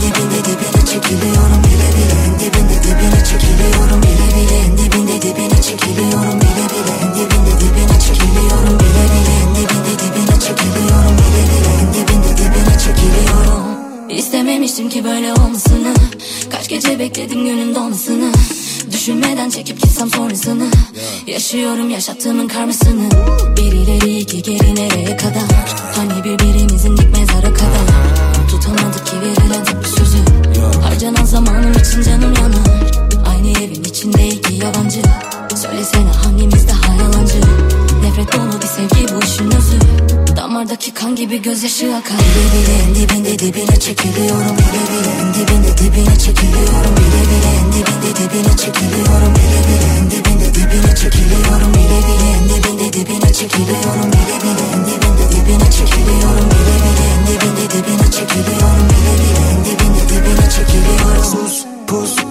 çekiliyorum 0.91 1.61
Bile 1.63 1.87
bile. 1.95 2.15
En 2.27 2.33
dibinde 2.39 2.77
dibine 2.83 3.19
çekiliyorum 3.29 4.01
Bile 4.03 4.27
bile. 4.35 4.57
En 4.65 4.77
dibinde 4.77 5.21
dibine 5.21 5.61
çekiliyorum 5.61 6.37
Bile 6.41 6.65
bile. 6.71 6.93
En 7.03 7.11
dibinde 7.15 7.53
dibine 7.61 7.97
çekiliyorum 8.05 8.75
Bile 8.79 9.03
bile. 9.11 9.33
En 9.43 9.49
dibinde 9.55 9.93
dibine 10.01 10.37
çekiliyorum 10.45 11.15
Bile 11.21 11.43
bile. 11.49 11.71
En 11.81 11.87
dibinde 11.93 12.31
dibine 12.37 12.75
çekiliyorum. 12.85 13.63
İstememiştim 14.09 14.89
ki 14.89 15.03
böyle 15.03 15.33
olmasını. 15.33 15.93
Kaç 16.49 16.69
gece 16.69 16.99
bekledim 16.99 17.45
günün 17.45 17.75
dolmasını 17.75 18.31
Düşünmeden 18.91 19.49
çekip 19.49 19.81
gitsem 19.81 20.09
sonrasını. 20.09 20.67
Yaşıyorum 21.27 21.89
yaşattığımın 21.89 22.47
karmasını. 22.47 23.09
Bir 23.57 23.71
ileri 23.71 24.19
iki 24.19 24.41
geri 24.41 24.75
nereye 24.75 25.17
kadar? 25.17 25.75
Hani 25.95 26.23
birbirimizin 26.23 26.97
dik 26.97 27.17
mezara 27.17 27.53
kadar? 27.53 27.87
Tutamadık 28.49 29.05
ki 29.05 29.13
verilen 29.21 29.65
sözü 29.97 30.30
Harcanan 31.01 31.25
zamanım 31.25 31.71
için 31.71 32.01
canım 32.01 32.33
yanar. 32.33 32.91
Aynı 33.25 33.49
evin 33.49 33.83
içinde 33.83 34.27
iki 34.27 34.53
yabancı. 34.53 35.01
Söylesene 35.55 36.11
hangimiz 36.23 36.67
daha 36.67 36.93
yalancı? 36.93 37.37
Nefret 38.03 38.33
dolu 38.33 38.61
bir 38.61 38.67
sevgi 38.67 39.15
bu 39.15 39.25
işin 39.25 39.51
özü. 39.51 39.79
Damardaki 40.35 40.93
kan 40.93 41.15
gibi 41.15 41.41
gözyaşı 41.41 41.95
akar. 41.95 42.17
Bile 42.17 42.45
bile 42.53 42.73
en 42.83 42.95
dibinde 42.95 43.39
dibine 43.39 43.79
çekiliyorum. 43.79 44.57
Bile 44.57 44.83
bile 44.91 45.11
en 45.21 45.33
dibinde 45.33 45.77
dibine 45.77 46.19
çekiliyorum 46.19 46.95
Bile 46.97 47.21
bile 47.29 47.49
en 47.59 47.67
dibinde 47.73 48.11
dibine 48.19 48.57
çekiliyorum. 48.57 49.33
Bile 49.35 49.59
bile 49.67 49.87
en 49.99 50.11
dibinde 50.11 50.55
dibine 50.55 50.95
çekiliyorum. 50.95 51.73
Bile 51.73 51.99
bile 52.07 52.27
en 52.37 52.43
dibinde 52.49 52.80
dibine 52.93 53.33
çekiliyorum 53.33 54.11
Bile 54.11 54.37
bile 54.43 54.65
en 54.73 54.85
dibinde 54.85 55.31
dibine 55.31 55.71
çekiliyorum 55.71 56.49
Bile 56.51 56.75
bile 56.83 57.05
en 57.13 57.27
dibinde 57.27 57.69
dibine 57.71 58.11
çekiliyorum 58.11 58.89
Bile 58.89 59.13
bile 59.19 59.49
en 59.51 59.65
dibinde 59.65 60.09
dibine 60.09 60.49
çekiliyorum. 60.49 61.23
Sus 61.23 61.65
pus 61.87 62.30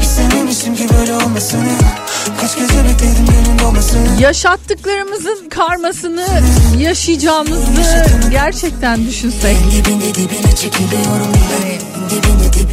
İstememiştim 0.11 0.75
ki 0.75 0.87
böyle 0.99 1.13
olmasını 1.13 1.69
Kaç 2.41 2.55
gece 2.55 2.83
bekledim 2.83 3.25
günün 3.25 3.59
dolmasını 3.59 4.21
Yaşattıklarımızın 4.21 5.49
karmasını 5.49 6.27
yaşayacağımızı 6.77 7.71
gerçekten 8.31 9.07
düşünsek. 9.07 9.57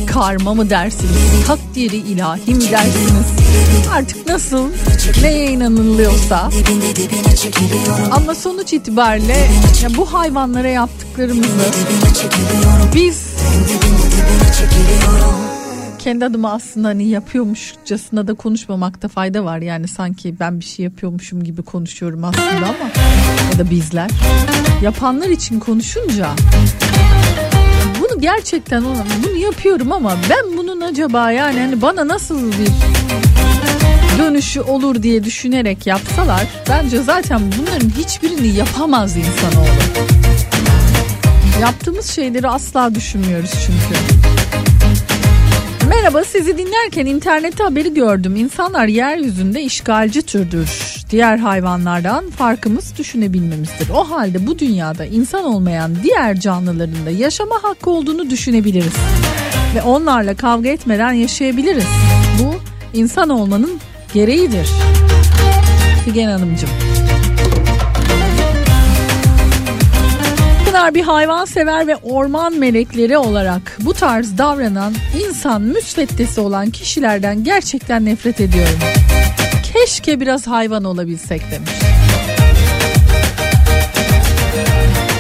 Karma 0.07 0.55
mı 0.55 0.71
dersiniz? 0.71 1.47
Takdiri 1.47 1.97
ilahi 1.97 2.55
mi 2.55 2.71
dersiniz? 2.71 3.27
Artık 3.93 4.27
nasıl 4.27 4.69
neye 5.23 5.47
inanılıyorsa. 5.51 6.51
Ama 8.11 8.35
sonuç 8.35 8.73
itibariyle 8.73 9.51
ya 9.83 9.97
bu 9.97 10.13
hayvanlara 10.13 10.69
yaptıklarımızı 10.69 11.65
biz 12.95 13.23
kendi 16.09 16.25
adıma 16.25 16.53
aslında 16.53 16.89
hani 16.89 17.09
yapıyormuşçasına 17.09 18.29
da 18.29 18.35
konuşmamakta 18.35 19.09
fayda 19.09 19.45
var. 19.45 19.59
Yani 19.59 19.89
sanki 19.89 20.41
ben 20.41 20.61
bir 20.61 20.65
şey 20.65 20.85
yapıyormuşum 20.85 21.45
gibi 21.45 21.63
konuşuyorum 21.63 22.25
aslında 22.25 22.67
ama 22.67 22.91
ya 23.53 23.59
da 23.59 23.71
bizler. 23.71 24.11
Yapanlar 24.83 25.29
için 25.29 25.61
konuşunca 25.61 26.29
bunu 28.01 28.21
gerçekten 28.21 28.85
bunu 29.25 29.37
yapıyorum 29.37 29.93
ama 29.93 30.17
ben 30.31 30.57
bunun 30.57 30.81
acaba 30.81 31.31
yani 31.31 31.61
hani 31.61 31.83
bana 31.83 32.09
nasıl 32.09 32.53
bir 32.53 32.69
dönüşü 34.19 34.61
olur 34.61 35.03
diye 35.03 35.25
düşünerek 35.25 35.87
yapsalar 35.87 36.47
bence 36.69 37.03
zaten 37.03 37.41
bunların 37.59 37.89
hiçbirini 37.89 38.57
yapamaz 38.57 39.17
insanoğlu. 39.17 39.69
Yaptığımız 41.61 42.11
şeyleri 42.11 42.49
asla 42.49 42.95
düşünmüyoruz 42.95 43.51
çünkü. 43.67 44.29
Merhaba 45.99 46.25
sizi 46.25 46.59
dinlerken 46.59 47.07
internette 47.07 47.65
haberi 47.65 47.95
gördüm. 47.95 48.37
İnsanlar 48.37 48.87
yeryüzünde 48.87 49.63
işgalci 49.63 50.23
türdür. 50.23 50.69
Diğer 51.11 51.39
hayvanlardan 51.39 52.31
farkımız 52.31 52.99
düşünebilmemizdir. 52.99 53.89
O 53.91 54.11
halde 54.11 54.47
bu 54.47 54.59
dünyada 54.59 55.05
insan 55.05 55.45
olmayan 55.45 55.93
diğer 56.03 56.41
canlıların 56.41 57.07
da 57.07 57.11
yaşama 57.11 57.63
hakkı 57.63 57.91
olduğunu 57.91 58.31
düşünebiliriz. 58.31 58.95
Ve 59.75 59.83
onlarla 59.83 60.37
kavga 60.37 60.69
etmeden 60.69 61.13
yaşayabiliriz. 61.13 61.87
Bu 62.43 62.55
insan 62.99 63.29
olmanın 63.29 63.81
gereğidir. 64.15 64.69
Figen 66.05 66.31
Hanımcığım. 66.31 66.71
Pınar 70.79 70.95
bir 70.95 71.03
hayvan 71.03 71.45
sever 71.45 71.87
ve 71.87 71.97
orman 71.97 72.55
melekleri 72.55 73.19
olarak 73.19 73.79
bu 73.81 73.95
tarz 73.95 74.39
davranan 74.39 74.95
insan 75.27 75.63
müsveddesi 75.63 76.41
olan 76.41 76.71
kişilerden 76.71 77.45
gerçekten 77.45 78.05
nefret 78.05 78.41
ediyorum. 78.41 78.79
Keşke 79.73 80.21
biraz 80.21 80.47
hayvan 80.47 80.85
olabilsek 80.85 81.43
demiş. 81.51 81.71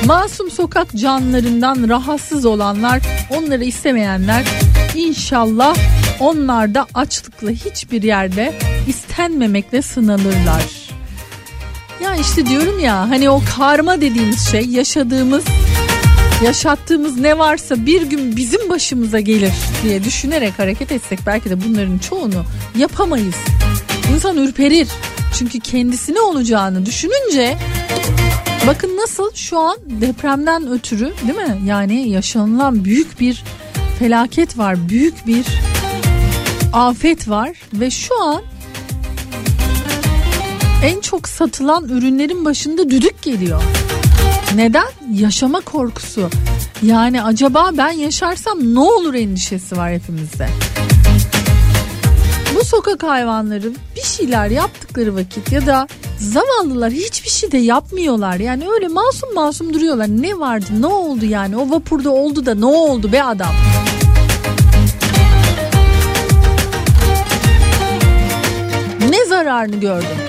Masum 0.06 0.50
sokak 0.50 0.96
canlılarından 0.96 1.88
rahatsız 1.88 2.44
olanlar, 2.44 3.02
onları 3.36 3.64
istemeyenler 3.64 4.44
inşallah 4.94 5.76
onlar 6.20 6.74
da 6.74 6.86
açlıkla 6.94 7.50
hiçbir 7.50 8.02
yerde 8.02 8.54
istenmemekle 8.88 9.82
sınanırlar. 9.82 10.87
İşte 12.20 12.46
diyorum 12.46 12.78
ya 12.78 13.10
hani 13.10 13.30
o 13.30 13.42
karma 13.56 14.00
dediğimiz 14.00 14.50
şey 14.50 14.64
yaşadığımız 14.64 15.44
yaşattığımız 16.44 17.16
ne 17.16 17.38
varsa 17.38 17.86
bir 17.86 18.02
gün 18.02 18.36
bizim 18.36 18.68
başımıza 18.68 19.20
gelir 19.20 19.52
diye 19.82 20.04
düşünerek 20.04 20.58
hareket 20.58 20.92
etsek 20.92 21.18
belki 21.26 21.50
de 21.50 21.64
bunların 21.64 21.98
çoğunu 21.98 22.44
yapamayız. 22.76 23.34
İnsan 24.14 24.36
ürperir. 24.36 24.88
Çünkü 25.38 25.60
kendisine 25.60 26.20
olacağını 26.20 26.86
düşününce 26.86 27.56
bakın 28.66 28.96
nasıl 28.96 29.34
şu 29.34 29.58
an 29.58 29.76
depremden 29.86 30.70
ötürü 30.70 31.12
değil 31.26 31.48
mi? 31.48 31.60
Yani 31.66 32.08
yaşanılan 32.08 32.84
büyük 32.84 33.20
bir 33.20 33.44
felaket 33.98 34.58
var. 34.58 34.88
Büyük 34.88 35.26
bir 35.26 35.46
afet 36.72 37.28
var 37.28 37.50
ve 37.72 37.90
şu 37.90 38.22
an 38.22 38.42
en 40.84 41.00
çok 41.00 41.28
satılan 41.28 41.88
ürünlerin 41.88 42.44
başında 42.44 42.90
düdük 42.90 43.22
geliyor. 43.22 43.62
Neden? 44.54 44.86
Yaşama 45.14 45.60
korkusu. 45.60 46.30
Yani 46.82 47.22
acaba 47.22 47.70
ben 47.78 47.90
yaşarsam 47.90 48.74
ne 48.74 48.80
olur 48.80 49.14
endişesi 49.14 49.76
var 49.76 49.92
hepimizde. 49.92 50.48
Bu 52.54 52.64
sokak 52.64 53.02
hayvanları 53.02 53.72
bir 53.96 54.02
şeyler 54.02 54.48
yaptıkları 54.50 55.16
vakit 55.16 55.52
ya 55.52 55.66
da 55.66 55.88
zavallılar 56.18 56.92
hiçbir 56.92 57.30
şey 57.30 57.52
de 57.52 57.58
yapmıyorlar. 57.58 58.36
Yani 58.36 58.68
öyle 58.70 58.88
masum 58.88 59.34
masum 59.34 59.74
duruyorlar. 59.74 60.08
Ne 60.08 60.38
vardı 60.38 60.66
ne 60.80 60.86
oldu 60.86 61.24
yani 61.24 61.56
o 61.56 61.70
vapurda 61.70 62.10
oldu 62.10 62.46
da 62.46 62.54
ne 62.54 62.66
oldu 62.66 63.12
be 63.12 63.24
adam. 63.24 63.54
zararını 69.28 69.76
gördüm. 69.76 70.27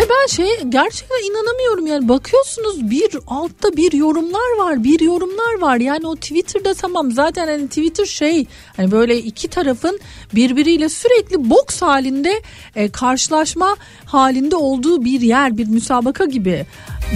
Ve 0.00 0.04
ben 0.04 0.26
şey 0.26 0.46
gerçekten 0.68 1.30
inanamıyorum 1.30 1.86
yani. 1.86 2.08
Bakıyorsunuz 2.08 2.90
bir 2.90 3.18
altta 3.26 3.76
bir 3.76 3.92
yorumlar 3.92 4.58
var 4.58 4.84
bir 4.84 5.00
yorumlar 5.00 5.60
var. 5.60 5.76
Yani 5.76 6.06
o 6.06 6.16
Twitter'da 6.16 6.74
tamam 6.74 7.12
zaten 7.12 7.46
hani 7.46 7.68
Twitter 7.68 8.04
şey 8.04 8.46
hani 8.76 8.90
böyle 8.90 9.18
iki 9.18 9.48
tarafın 9.48 10.00
birbiriyle 10.34 10.88
sürekli 10.88 11.50
boks 11.50 11.82
halinde 11.82 12.42
e, 12.76 12.88
karşılaşma 12.88 13.76
halinde 14.04 14.56
olduğu 14.56 15.04
bir 15.04 15.20
yer 15.20 15.56
bir 15.56 15.66
müsabaka 15.66 16.24
gibi 16.24 16.66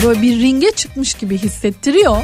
böyle 0.04 0.22
bir 0.22 0.40
ringe 0.40 0.70
çıkmış 0.70 1.14
gibi 1.14 1.38
hissettiriyor. 1.38 2.16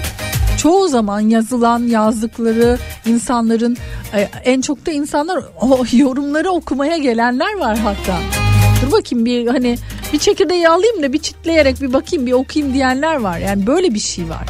Çoğu 0.59 0.89
zaman 0.89 1.21
yazılan 1.21 1.83
yazdıkları 1.83 2.79
insanların 3.07 3.77
e, 4.15 4.29
en 4.45 4.61
çok 4.61 4.87
da 4.87 4.91
insanlar 4.91 5.45
o 5.61 5.85
yorumları 5.93 6.51
okumaya 6.51 6.97
gelenler 6.97 7.59
var 7.59 7.79
hatta. 7.79 8.50
Dur 8.83 8.93
bakayım 8.93 9.25
bir 9.25 9.47
hani 9.47 9.79
bir 10.13 10.19
çekirdeği 10.19 10.69
alayım 10.69 11.03
da 11.03 11.13
bir 11.13 11.19
çitleyerek 11.19 11.81
bir 11.81 11.93
bakayım 11.93 12.27
bir 12.27 12.33
okuyayım 12.33 12.75
diyenler 12.75 13.17
var. 13.17 13.39
Yani 13.39 13.67
böyle 13.67 13.95
bir 13.95 13.99
şey 13.99 14.29
var. 14.29 14.47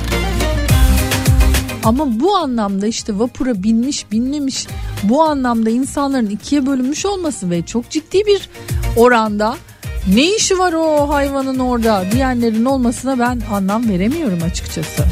Ama 1.85 2.21
bu 2.21 2.37
anlamda 2.37 2.87
işte 2.87 3.19
vapura 3.19 3.63
binmiş 3.63 4.13
binmemiş 4.13 4.67
bu 5.03 5.23
anlamda 5.23 5.71
insanların 5.71 6.31
ikiye 6.31 6.67
bölünmüş 6.67 7.07
olması 7.07 7.51
ve 7.51 7.63
çok 7.67 7.91
ciddi 7.91 8.27
bir 8.27 8.49
oranda 8.97 9.57
ne 10.15 10.37
işi 10.37 10.59
var 10.59 10.73
o 10.73 11.09
hayvanın 11.09 11.59
orada 11.59 12.05
diyenlerin 12.13 12.65
olmasına 12.65 13.19
ben 13.19 13.41
anlam 13.53 13.89
veremiyorum 13.89 14.43
açıkçası. 14.43 15.05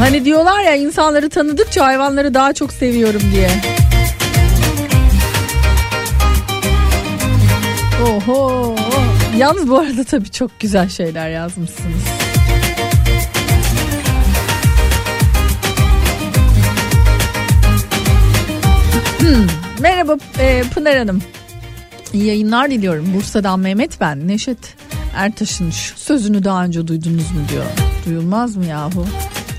Hani 0.00 0.24
diyorlar 0.24 0.60
ya 0.60 0.74
insanları 0.74 1.28
tanıdıkça 1.28 1.86
hayvanları 1.86 2.34
daha 2.34 2.52
çok 2.52 2.72
seviyorum 2.72 3.22
diye. 3.32 3.50
Oho. 8.08 8.76
Yalnız 9.36 9.68
bu 9.68 9.78
arada 9.78 10.04
tabii 10.04 10.30
çok 10.30 10.60
güzel 10.60 10.88
şeyler 10.88 11.30
yazmışsınız. 11.30 12.04
Hmm, 19.18 19.46
Merhaba 19.80 20.16
e, 20.38 20.62
Pınar 20.74 20.98
Hanım. 20.98 21.22
İyi 22.12 22.26
yayınlar 22.26 22.70
diliyorum. 22.70 23.14
Bursa'dan 23.14 23.60
Mehmet 23.60 24.00
ben. 24.00 24.28
Neşet 24.28 24.74
Ertaş'ın 25.14 25.70
sözünü 25.96 26.44
daha 26.44 26.64
önce 26.64 26.86
duydunuz 26.86 27.30
mu 27.30 27.40
diyor. 27.52 27.64
Duyulmaz 28.06 28.56
mı 28.56 28.66
yahu? 28.66 29.06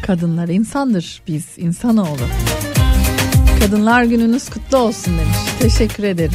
Kadınlar 0.02 0.48
insandır 0.48 1.22
biz 1.28 1.46
insanoğlu. 1.58 2.28
Kadınlar 3.60 4.04
gününüz 4.04 4.50
kutlu 4.50 4.78
olsun 4.78 5.14
demiş. 5.18 5.38
Teşekkür 5.60 6.04
ederim. 6.04 6.34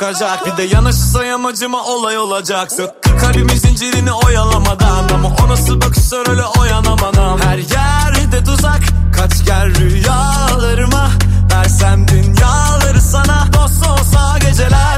Sokacak. 0.00 0.46
Bir 0.46 0.56
de 0.56 0.62
yanaşırsa 0.62 1.24
yamacıma 1.24 1.84
olay 1.84 2.18
olacak. 2.18 2.72
Sıkkı 2.72 3.18
kalbimin 3.18 3.54
zincirini 3.54 4.12
oyalamadan 4.12 5.08
Ama 5.14 5.28
o 5.44 5.48
nasıl 5.48 5.80
bakışlar 5.80 6.28
öyle 6.30 6.44
oyanamadan. 6.44 7.38
Her 7.38 7.58
yerde 7.58 8.44
tuzak 8.44 8.80
kaç 9.16 9.44
gel 9.44 9.74
rüyalarıma. 9.74 11.10
Versem 11.52 12.08
dünyaları 12.08 13.00
sana 13.00 13.46
Dost 13.52 13.86
olsa 13.86 14.38
geceler 14.38 14.89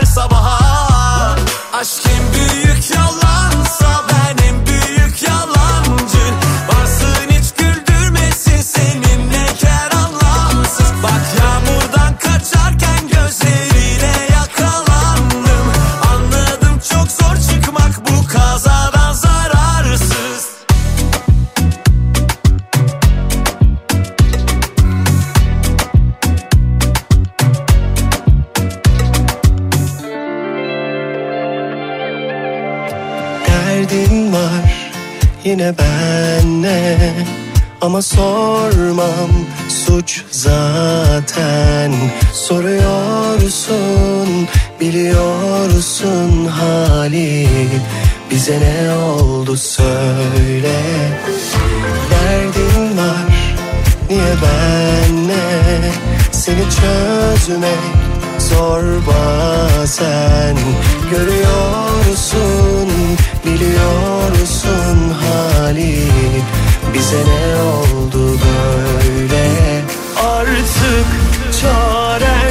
benle 54.42 55.92
Seni 56.32 56.64
çözmek 56.70 57.78
zor 58.38 58.82
bazen. 59.06 60.56
Görüyorsun 61.10 62.88
biliyorsun 63.46 65.14
hali 65.20 66.09
Bize 66.94 67.16
ne 67.16 67.62
oldu 67.62 68.38
böyle? 68.38 69.50
Artık 70.16 71.06
çaren 71.60 72.41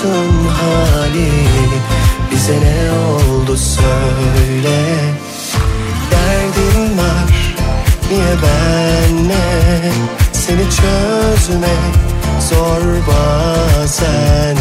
musun 0.00 0.48
haliyle 0.48 1.78
Bize 2.30 2.52
ne 2.52 2.92
oldu 2.92 3.56
söyle. 3.56 4.78
Derdin 6.10 6.98
var 6.98 7.54
niye 8.10 8.34
benle? 8.42 9.92
Seni 10.32 10.62
çözmek 10.70 11.94
zor 12.50 12.82
bazen. 13.08 14.56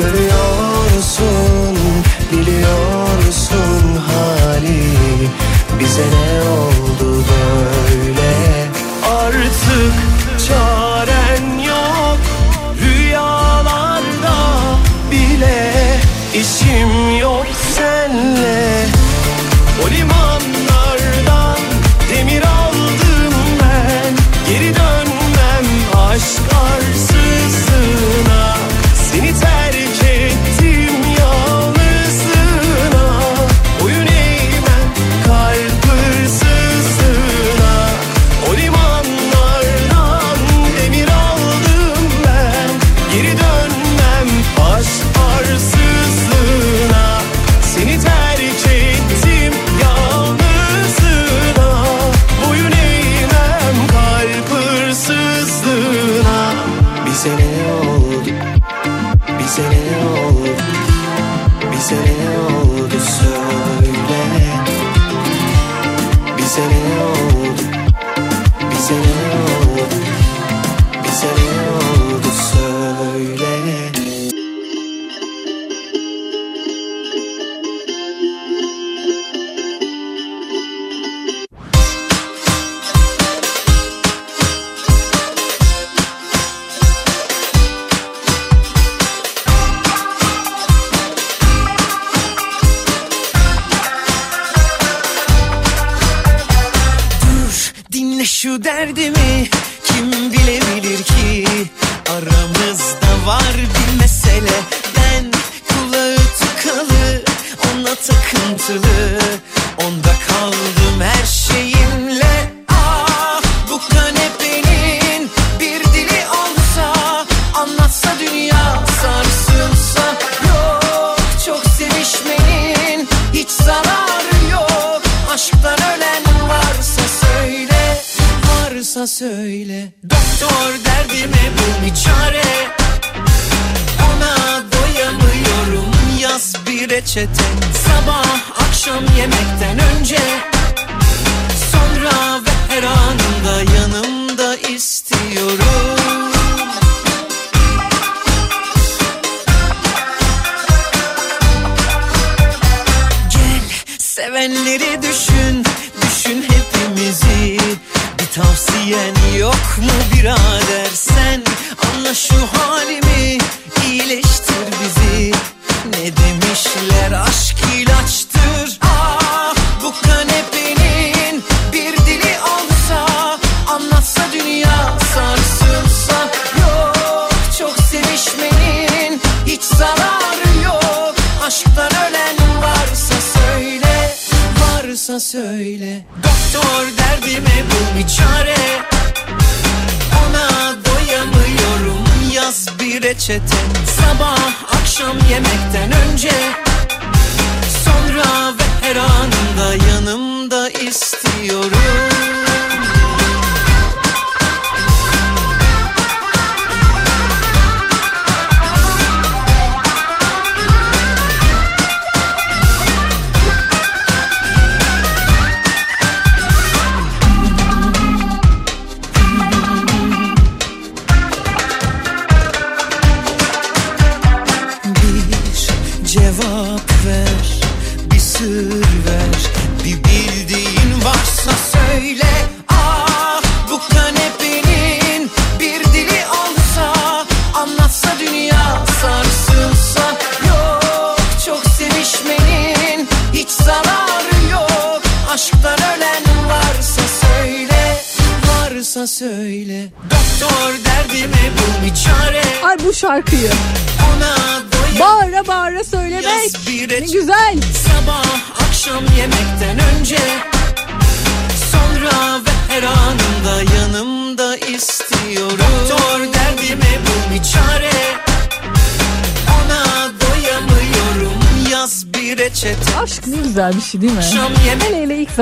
Görüyorsun 0.00 1.78
biliyorsun 2.32 4.02
hali? 4.06 4.82
Bize 5.80 6.02
ne 6.02 6.48
oldu 6.48 7.24
böyle? 7.28 8.32
Artık 9.10 10.15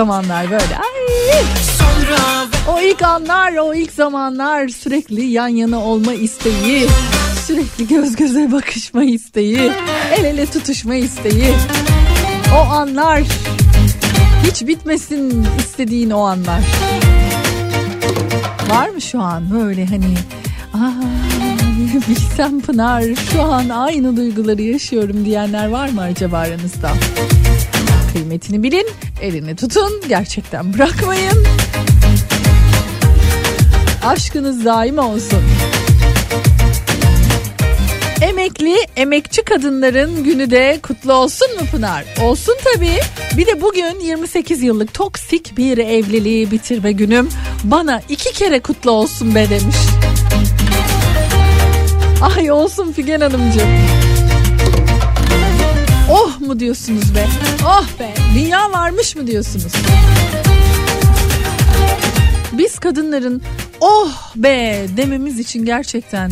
zamanlar 0.04 0.50
böyle. 0.50 0.76
Ay. 0.76 1.44
O 2.68 2.80
ilk 2.80 3.02
anlar, 3.02 3.56
o 3.56 3.74
ilk 3.74 3.92
zamanlar 3.92 4.68
sürekli 4.68 5.24
yan 5.24 5.48
yana 5.48 5.84
olma 5.84 6.12
isteği, 6.12 6.88
sürekli 7.46 7.88
göz 7.88 8.16
göze 8.16 8.52
bakışma 8.52 9.04
isteği, 9.04 9.72
el 10.18 10.24
ele 10.24 10.46
tutuşma 10.46 10.94
isteği. 10.94 11.54
O 12.56 12.70
anlar 12.70 13.22
hiç 14.50 14.66
bitmesin 14.66 15.46
istediğin 15.58 16.10
o 16.10 16.20
anlar. 16.20 16.60
Var 18.70 18.88
mı 18.88 19.00
şu 19.00 19.20
an 19.20 19.50
böyle 19.50 19.86
hani 19.86 20.14
Aa, 20.74 20.92
bilsem 22.08 22.60
Pınar 22.60 23.04
şu 23.32 23.42
an 23.42 23.68
aynı 23.68 24.16
duyguları 24.16 24.62
yaşıyorum 24.62 25.24
diyenler 25.24 25.68
var 25.68 25.88
mı 25.88 26.00
acaba 26.00 26.38
aranızda? 26.38 26.90
Kıymetini 28.24 28.62
bilin, 28.62 28.86
elini 29.22 29.56
tutun, 29.56 30.02
gerçekten 30.08 30.74
bırakmayın. 30.74 31.44
Aşkınız 34.04 34.64
daim 34.64 34.98
olsun. 34.98 35.40
Emekli, 38.22 38.76
emekçi 38.96 39.42
kadınların 39.42 40.24
günü 40.24 40.50
de 40.50 40.78
kutlu 40.82 41.12
olsun 41.12 41.48
mu 41.60 41.66
Pınar? 41.70 42.04
Olsun 42.22 42.56
tabii. 42.64 42.98
Bir 43.36 43.46
de 43.46 43.62
bugün 43.62 44.00
28 44.00 44.62
yıllık 44.62 44.94
toksik 44.94 45.56
bir 45.56 45.78
evliliği 45.78 46.50
bitirme 46.50 46.92
günüm. 46.92 47.28
Bana 47.64 48.00
iki 48.08 48.32
kere 48.32 48.60
kutlu 48.60 48.90
olsun 48.90 49.34
be 49.34 49.50
demiş. 49.50 49.76
Ay 52.36 52.50
olsun 52.50 52.92
Figen 52.92 53.20
Hanımcığım. 53.20 53.68
Oh 56.10 56.40
mu 56.40 56.60
diyorsunuz 56.60 57.14
be? 57.14 57.26
Oh 57.66 57.86
be 58.00 58.14
dünya 58.34 58.72
varmış 58.72 59.16
mı 59.16 59.26
diyorsunuz? 59.26 59.72
Biz 62.52 62.78
kadınların 62.78 63.42
oh 63.80 64.32
be 64.36 64.86
dememiz 64.96 65.38
için 65.38 65.64
gerçekten 65.64 66.30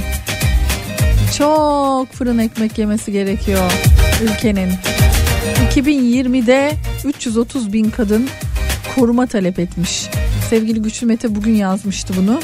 çok 1.38 2.12
fırın 2.12 2.38
ekmek 2.38 2.78
yemesi 2.78 3.12
gerekiyor 3.12 3.72
ülkenin. 4.22 4.70
2020'de 5.74 6.72
330 7.04 7.72
bin 7.72 7.90
kadın 7.90 8.28
koruma 8.94 9.26
talep 9.26 9.58
etmiş. 9.58 10.06
Sevgili 10.50 10.82
Güçlü 10.82 11.06
Mete 11.06 11.34
bugün 11.34 11.54
yazmıştı 11.54 12.14
bunu. 12.16 12.40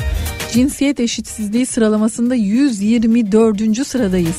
Cinsiyet 0.53 1.01
eşitsizliği 1.01 1.67
sıralamasında 1.67 2.35
124. 2.35 3.87
sıradayız. 3.87 4.37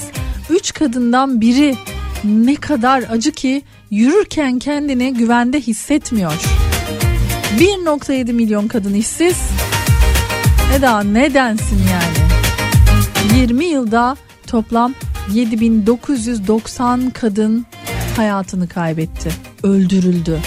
3 0.49 0.73
kadından 0.73 1.41
biri 1.41 1.75
ne 2.23 2.55
kadar 2.55 3.03
acı 3.09 3.31
ki 3.31 3.61
yürürken 3.91 4.59
kendini 4.59 5.13
güvende 5.13 5.59
hissetmiyor. 5.59 6.33
1.7 7.59 8.33
milyon 8.33 8.67
kadın 8.67 8.93
işsiz. 8.93 9.37
Eda 10.77 11.03
nedensin 11.03 11.79
yani? 11.91 12.29
20 13.41 13.65
yılda 13.65 14.17
toplam 14.47 14.93
7990 15.33 17.09
kadın 17.09 17.65
hayatını 18.15 18.67
kaybetti. 18.67 19.29
Öldürüldü. 19.63 20.39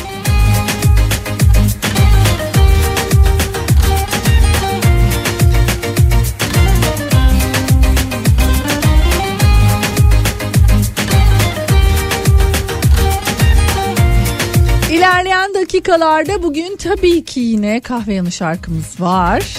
Dakikalarda 15.72 16.42
bugün 16.42 16.76
tabii 16.76 17.24
ki 17.24 17.40
yine 17.40 17.80
kahve 17.80 18.14
yanı 18.14 18.32
şarkımız 18.32 19.00
var. 19.00 19.56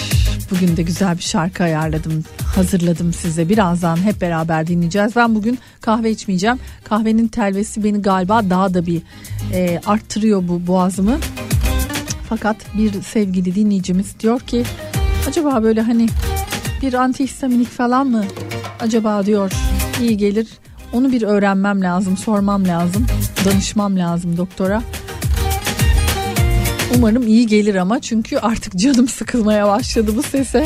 Bugün 0.50 0.76
de 0.76 0.82
güzel 0.82 1.16
bir 1.16 1.22
şarkı 1.22 1.62
ayarladım, 1.62 2.24
hazırladım 2.54 3.12
size. 3.12 3.48
Birazdan 3.48 3.96
hep 3.96 4.20
beraber 4.20 4.66
dinleyeceğiz. 4.66 5.16
Ben 5.16 5.34
bugün 5.34 5.58
kahve 5.80 6.10
içmeyeceğim. 6.10 6.58
Kahvenin 6.84 7.28
telvesi 7.28 7.84
beni 7.84 8.02
galiba 8.02 8.50
daha 8.50 8.74
da 8.74 8.86
bir 8.86 9.02
e, 9.52 9.80
arttırıyor 9.86 10.48
bu 10.48 10.66
boğazımı. 10.66 11.18
Fakat 12.28 12.56
bir 12.78 13.02
sevgili 13.02 13.54
dinleyicimiz 13.54 14.20
diyor 14.20 14.40
ki 14.40 14.64
acaba 15.28 15.62
böyle 15.62 15.80
hani 15.80 16.06
bir 16.82 16.94
antihistaminik 16.94 17.68
falan 17.68 18.06
mı 18.06 18.24
acaba 18.80 19.26
diyor 19.26 19.52
iyi 20.00 20.16
gelir. 20.16 20.48
Onu 20.92 21.12
bir 21.12 21.22
öğrenmem 21.22 21.80
lazım, 21.80 22.16
sormam 22.16 22.64
lazım, 22.64 23.06
danışmam 23.44 23.98
lazım 23.98 24.36
doktora. 24.36 24.82
Umarım 26.96 27.26
iyi 27.26 27.46
gelir 27.46 27.74
ama 27.74 28.00
çünkü 28.00 28.38
artık 28.38 28.76
canım 28.76 29.08
sıkılmaya 29.08 29.68
başladı 29.68 30.10
bu 30.16 30.22
sese. 30.22 30.64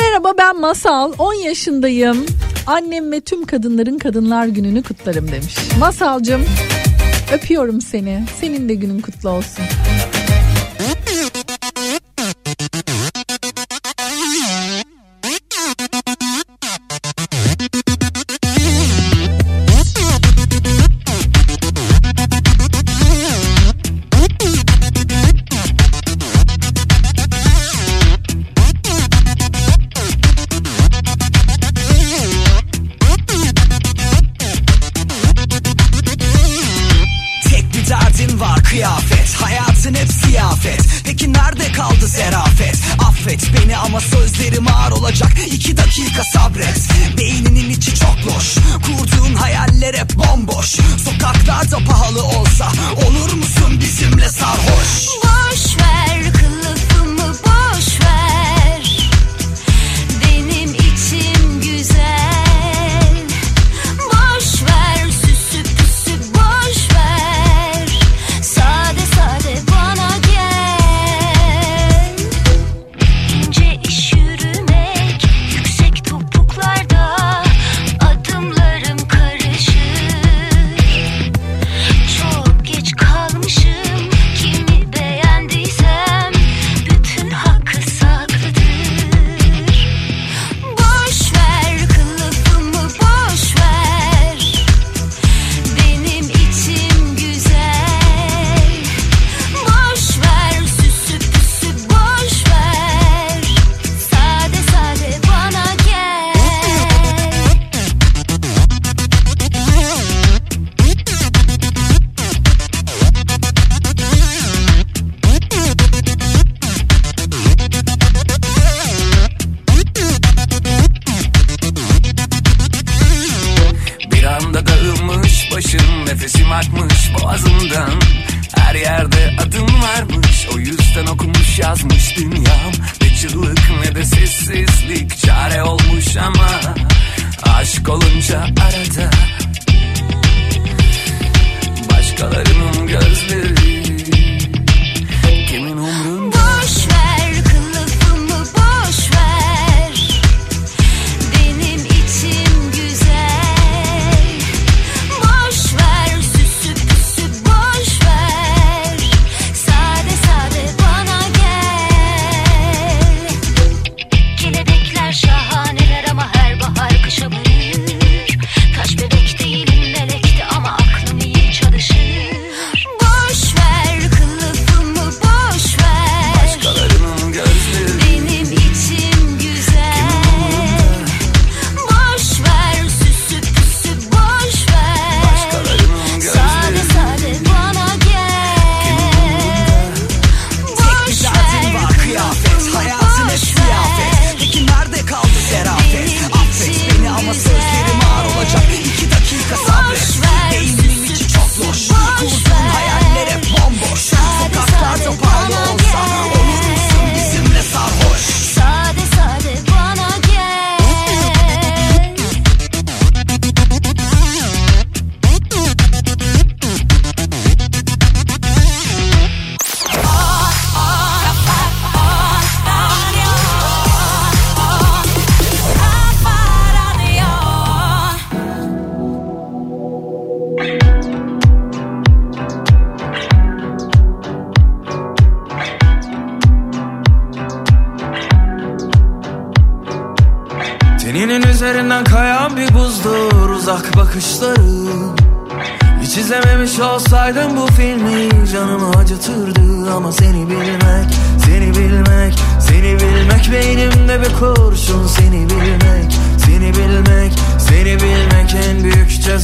Merhaba 0.00 0.32
ben 0.38 0.60
Masal 0.60 1.12
10 1.18 1.34
yaşındayım. 1.34 2.26
Annem 2.66 3.12
ve 3.12 3.20
tüm 3.20 3.44
kadınların 3.44 3.98
kadınlar 3.98 4.46
gününü 4.46 4.82
kutlarım 4.82 5.32
demiş. 5.32 5.56
Masalcım 5.78 6.44
öpüyorum 7.32 7.80
seni. 7.80 8.24
Senin 8.40 8.68
de 8.68 8.74
günün 8.74 9.00
kutlu 9.00 9.30
olsun. 9.30 9.64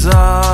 bizarre. 0.09 0.48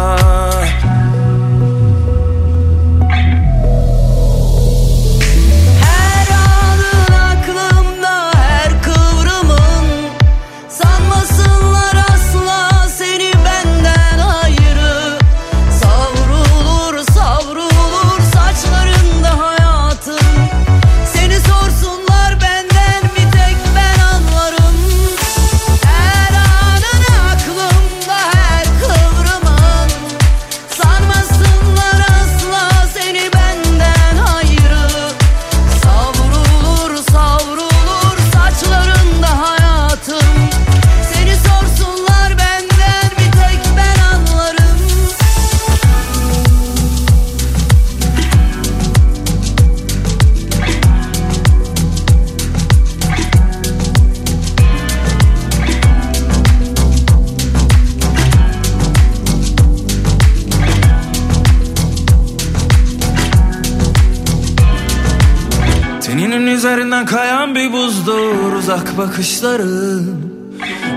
bakışların 69.24 70.06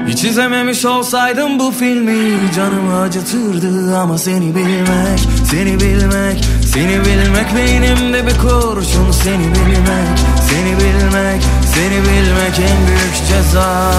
Hiç 0.07 0.23
izlememiş 0.23 0.85
olsaydım 0.85 1.59
bu 1.59 1.71
filmi 1.71 2.51
Canımı 2.55 3.01
acıtırdı 3.01 3.97
ama 3.97 4.17
seni 4.17 4.55
bilmek 4.55 5.19
Seni 5.51 5.79
bilmek 5.79 6.45
Seni 6.73 6.99
bilmek 7.05 7.55
beynimde 7.55 8.27
bir 8.27 8.37
kurşun 8.37 9.11
Seni 9.11 9.43
bilmek 9.43 10.19
Seni 10.49 10.71
bilmek 10.77 11.43
Seni 11.75 12.01
bilmek 12.01 12.59
en 12.59 12.87
büyük 12.87 13.27
ceza. 13.29 13.91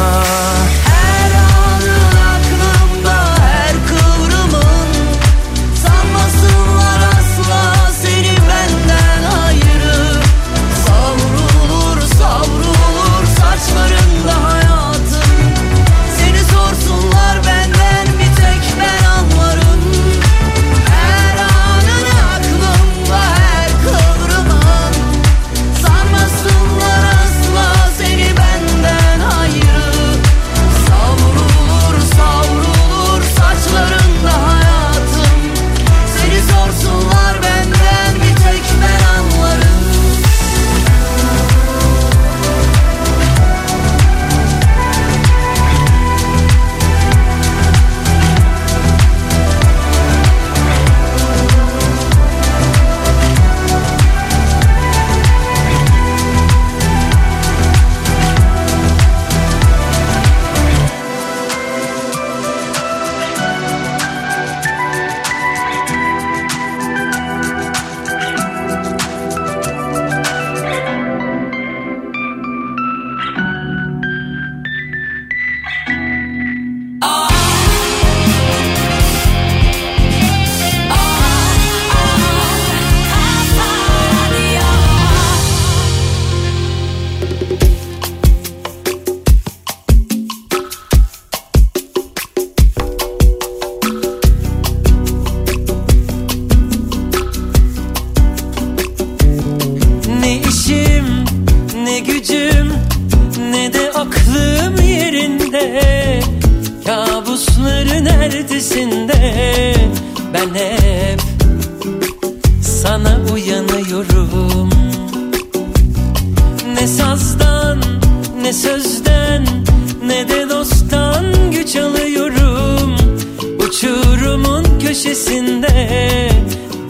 Köşesinde 125.19 126.31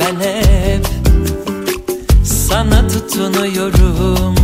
ben 0.00 0.20
hep 0.20 0.86
sana 2.24 2.88
tutunuyorum. 2.88 4.34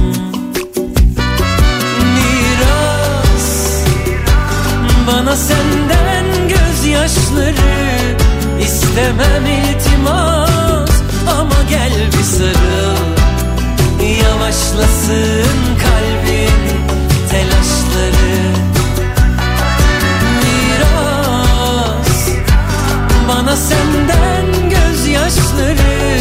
Miras 2.15 3.49
bana 5.07 5.37
senden 5.37 6.25
gözyaşları 6.49 8.17
istemem 8.61 9.47
iltimas. 9.47 10.91
Ama 11.39 11.63
gel 11.71 11.93
bir 12.19 12.25
sarıl 12.25 13.15
Yavaşlasın 14.23 15.79
kalbin 15.81 15.94
senden 23.57 24.71
gözyaşları. 24.71 26.19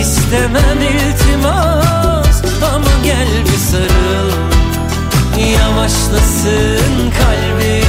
İstemem 0.00 0.80
iltimas 0.80 2.42
ama 2.74 2.90
gel 3.04 3.28
bir 3.44 3.58
sarıl. 3.58 4.30
Yavaşlasın 5.52 7.10
kalbin 7.18 7.87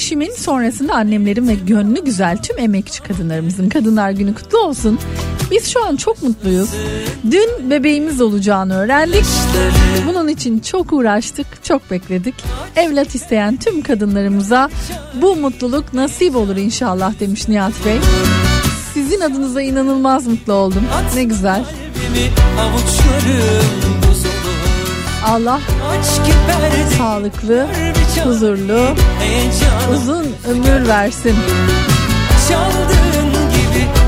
eşimin 0.00 0.32
sonrasında 0.32 0.94
annemlerin 0.94 1.48
ve 1.48 1.54
gönlü 1.54 2.04
güzel 2.04 2.36
tüm 2.36 2.58
emekçi 2.58 3.02
kadınlarımızın 3.02 3.68
Kadınlar 3.68 4.10
Günü 4.10 4.34
kutlu 4.34 4.58
olsun. 4.58 4.98
Biz 5.50 5.68
şu 5.68 5.84
an 5.84 5.96
çok 5.96 6.22
mutluyuz. 6.22 6.70
Dün 7.30 7.70
bebeğimiz 7.70 8.20
olacağını 8.20 8.76
öğrendik. 8.76 9.24
Bunun 10.06 10.28
için 10.28 10.58
çok 10.58 10.92
uğraştık, 10.92 11.46
çok 11.64 11.90
bekledik. 11.90 12.34
Evlat 12.76 13.14
isteyen 13.14 13.56
tüm 13.56 13.82
kadınlarımıza 13.82 14.70
bu 15.14 15.36
mutluluk 15.36 15.94
nasip 15.94 16.36
olur 16.36 16.56
inşallah 16.56 17.20
demiş 17.20 17.48
Nihat 17.48 17.84
Bey. 17.84 17.98
Sizin 18.94 19.20
adınıza 19.20 19.62
inanılmaz 19.62 20.26
mutlu 20.26 20.52
oldum. 20.52 20.82
Ne 21.14 21.24
güzel. 21.24 21.64
avuçlarım 22.58 23.99
Allah 25.26 25.60
sağlıklı, 26.98 27.66
huzurlu, 28.24 28.86
uzun 29.94 30.26
ömür 30.50 30.88
versin. 30.88 31.34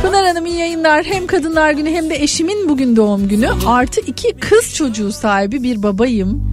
Pınar 0.02 0.26
Hanım 0.26 0.46
iyi 0.46 0.58
yayınlar. 0.58 1.04
Hem 1.04 1.26
Kadınlar 1.26 1.70
Günü 1.70 1.90
hem 1.90 2.10
de 2.10 2.14
eşimin 2.14 2.68
bugün 2.68 2.96
doğum 2.96 3.28
günü. 3.28 3.48
Artı 3.66 4.00
iki 4.00 4.32
kız 4.32 4.74
çocuğu 4.74 5.12
sahibi 5.12 5.62
bir 5.62 5.82
babayım. 5.82 6.52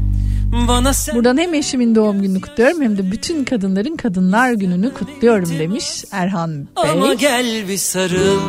Buradan 1.16 1.38
hem 1.38 1.54
eşimin 1.54 1.96
doğum 1.96 2.22
gününü 2.22 2.42
kutluyorum 2.42 2.82
hem 2.82 2.98
de 2.98 3.12
bütün 3.12 3.44
kadınların 3.44 3.96
Kadınlar 3.96 4.52
Günü'nü 4.54 4.94
kutluyorum 4.94 5.60
demiş 5.60 6.04
Erhan 6.12 6.68
ama 6.76 7.10
Bey. 7.10 7.18
gel 7.18 7.68
bir 7.68 7.78
sarıl 7.78 8.40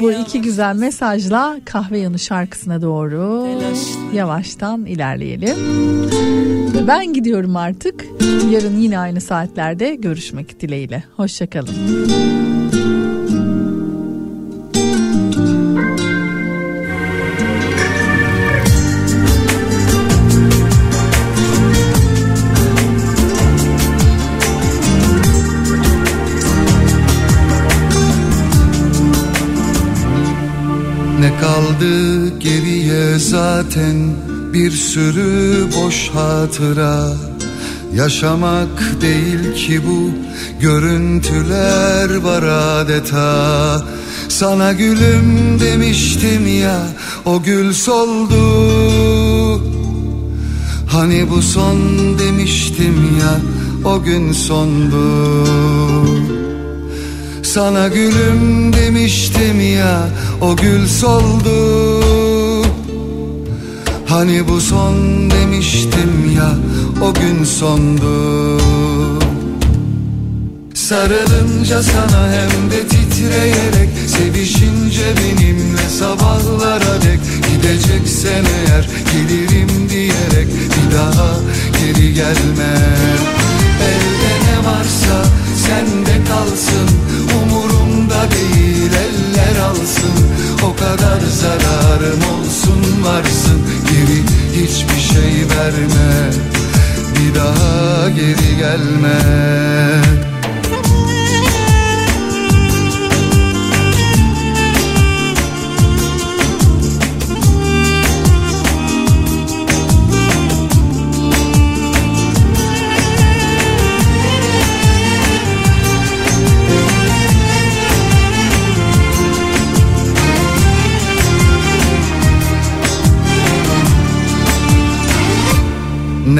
Bu 0.00 0.12
iki 0.12 0.42
güzel 0.42 0.76
mesajla 0.76 1.56
kahve 1.64 1.98
yanı 1.98 2.18
şarkısına 2.18 2.82
doğru 2.82 3.46
yavaştan 4.14 4.86
ilerleyelim. 4.86 5.56
Ben 6.88 7.12
gidiyorum 7.12 7.56
artık. 7.56 8.04
Yarın 8.50 8.76
yine 8.76 8.98
aynı 8.98 9.20
saatlerde 9.20 9.94
görüşmek 9.94 10.60
dileğiyle. 10.60 11.04
Hoşçakalın. 11.16 11.74
Kaldı 31.80 32.38
geriye 32.38 33.18
zaten 33.18 33.96
bir 34.52 34.70
sürü 34.70 35.66
boş 35.76 36.08
hatıra. 36.08 37.12
Yaşamak 37.94 39.00
değil 39.00 39.54
ki 39.54 39.80
bu 39.86 40.10
görüntüler 40.60 42.16
var 42.16 42.42
adeta. 42.42 43.84
Sana 44.28 44.72
gülüm 44.72 45.60
demiştim 45.60 46.60
ya 46.60 46.86
o 47.24 47.42
gül 47.42 47.72
soldu. 47.72 48.42
Hani 50.86 51.30
bu 51.30 51.42
son 51.42 51.78
demiştim 52.18 53.18
ya 53.20 53.40
o 53.84 54.02
gün 54.02 54.32
sondu 54.32 56.19
sana 57.54 57.88
gülüm 57.88 58.72
demiştim 58.72 59.60
ya 59.76 60.08
o 60.40 60.56
gül 60.56 60.86
soldu. 60.88 61.54
Hani 64.06 64.48
bu 64.48 64.60
son 64.60 64.94
demiştim 65.30 66.36
ya 66.36 66.50
o 67.06 67.14
gün 67.14 67.44
sondu. 67.44 68.60
Sarılınca 70.74 71.82
sana 71.82 72.32
hem 72.32 72.70
de 72.70 72.88
titreyerek 72.88 73.90
Sevişince 74.06 75.04
benimle 75.16 75.88
sabahlara 75.98 77.02
dek. 77.02 77.20
Gideceksen 77.50 78.44
eğer 78.44 78.88
gelirim 79.12 79.88
diyerek 79.90 80.48
Bir 80.48 80.96
daha 80.96 81.30
geri 81.80 82.14
gelmem 82.14 83.20
Elde 83.80 84.32
ne 84.46 84.66
varsa 84.66 85.29
sende 85.60 86.24
kalsın. 86.28 86.88
Umurumda 87.42 88.30
değil 88.30 88.92
eller 88.92 89.60
alsın. 89.60 90.16
O 90.62 90.76
kadar 90.76 91.20
zararım 91.20 92.20
olsun 92.34 93.04
varsın. 93.04 93.60
Geri 93.90 94.22
hiçbir 94.52 95.00
şey 95.00 95.46
verme. 95.56 96.30
Bir 97.16 97.34
daha 97.34 98.08
geri 98.08 98.56
gelme 98.58 100.29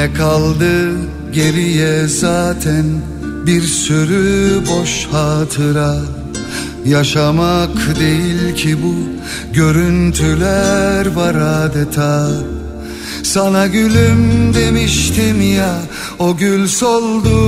Ne 0.01 0.13
kaldı 0.13 0.97
geriye 1.33 2.07
zaten? 2.09 2.85
Bir 3.47 3.63
sürü 3.63 4.61
boş 4.67 5.07
hatıra 5.13 5.97
Yaşamak 6.87 8.01
değil 8.01 8.55
ki 8.55 8.77
bu. 8.83 8.95
Görüntüler 9.55 11.07
var 11.07 11.35
adeta. 11.35 12.31
Sana 13.23 13.67
gülüm 13.67 14.55
demiştim 14.55 15.55
ya 15.57 15.75
o 16.19 16.37
gül 16.37 16.67
soldu. 16.67 17.41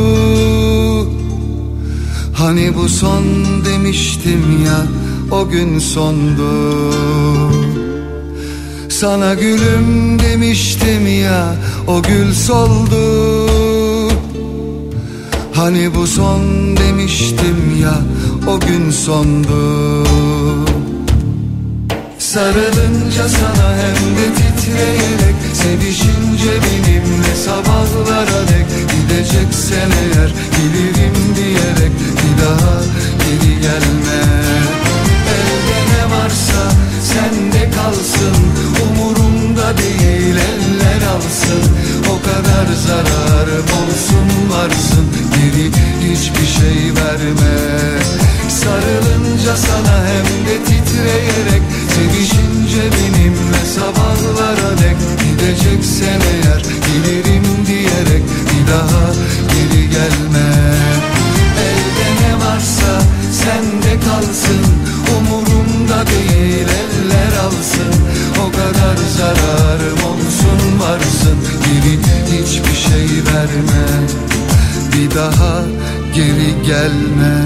Hani 2.34 2.74
bu 2.74 2.88
son 2.88 3.24
demiştim 3.64 4.64
ya 4.66 4.86
o 5.30 5.48
gün 5.48 5.78
sondu 5.78 6.52
Sana 9.02 9.34
gülüm 9.34 10.18
demiştim 10.18 11.22
ya 11.22 11.54
o 11.86 12.02
gül 12.02 12.34
soldu. 12.34 13.02
Hani 15.54 15.94
bu 15.94 16.06
son 16.06 16.40
demiştim 16.76 17.82
ya 17.82 17.94
o 18.46 18.60
gün 18.60 18.90
sondu. 18.90 20.04
Sarılınca 22.18 23.28
sana 23.28 23.68
hem 23.82 24.16
de 24.16 24.34
titreyerek 24.36 25.36
Sevişince 25.52 26.52
benimle 26.62 27.34
sabahlara 27.44 28.42
dek. 28.48 28.66
Gideceksen 28.92 29.90
eğer 30.02 30.32
gelirim 30.56 31.36
diyerek 31.36 31.92
Bir 31.98 32.44
daha 32.44 32.82
geri 33.18 33.60
gelme. 33.60 34.22
Elde 35.28 35.78
ne 35.92 36.16
varsa 36.16 36.91
sende 37.14 37.70
kalsın. 37.70 38.36
Umurumda 38.84 39.78
değil 39.78 40.36
eller 40.50 41.02
alsın. 41.14 41.64
O 42.12 42.16
kadar 42.28 42.66
zararım 42.86 43.66
olsun 43.80 44.28
varsın. 44.50 45.06
Geri 45.34 45.66
hiçbir 46.04 46.46
şey 46.58 46.78
verme. 46.98 47.56
Sarılınca 48.48 49.56
sana 49.56 49.96
hem 50.10 50.26
de 50.46 50.64
titreyerek 50.64 51.62
Sevişince 51.94 52.82
benimle 52.92 53.64
sabahlara 53.74 54.78
dek. 54.78 54.96
Gideceksen 55.22 56.20
eğer 56.32 56.62
gelirim 56.86 57.44
diyerek 57.66 58.22
Bir 58.48 58.72
daha 58.72 59.06
geri 59.52 59.90
gelme. 59.90 60.48
Elde 61.68 62.08
ne 62.22 62.44
varsa 62.44 63.02
sende 63.32 64.00
kalsın 64.00 64.81
Umurumda 66.02 66.06
değil 66.06 66.66
eller 66.68 67.38
alsın. 67.38 67.94
O 68.40 68.50
kadar 68.50 68.96
zararım 69.16 69.98
olsun 69.98 70.80
varsın. 70.80 71.38
Geri 71.64 71.98
hiçbir 72.26 72.76
şey 72.76 73.08
verme. 73.34 73.86
Bir 74.92 75.14
daha 75.14 75.62
geri 76.14 76.66
gelme. 76.66 77.42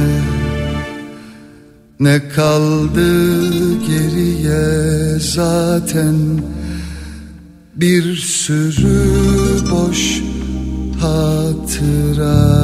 Ne 2.01 2.29
kaldı 2.29 3.79
geriye 3.79 5.19
zaten? 5.19 6.17
Bir 7.75 8.17
sürü 8.17 9.11
boş 9.71 10.23
hatıra. 11.01 12.57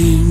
waiting 0.00 0.29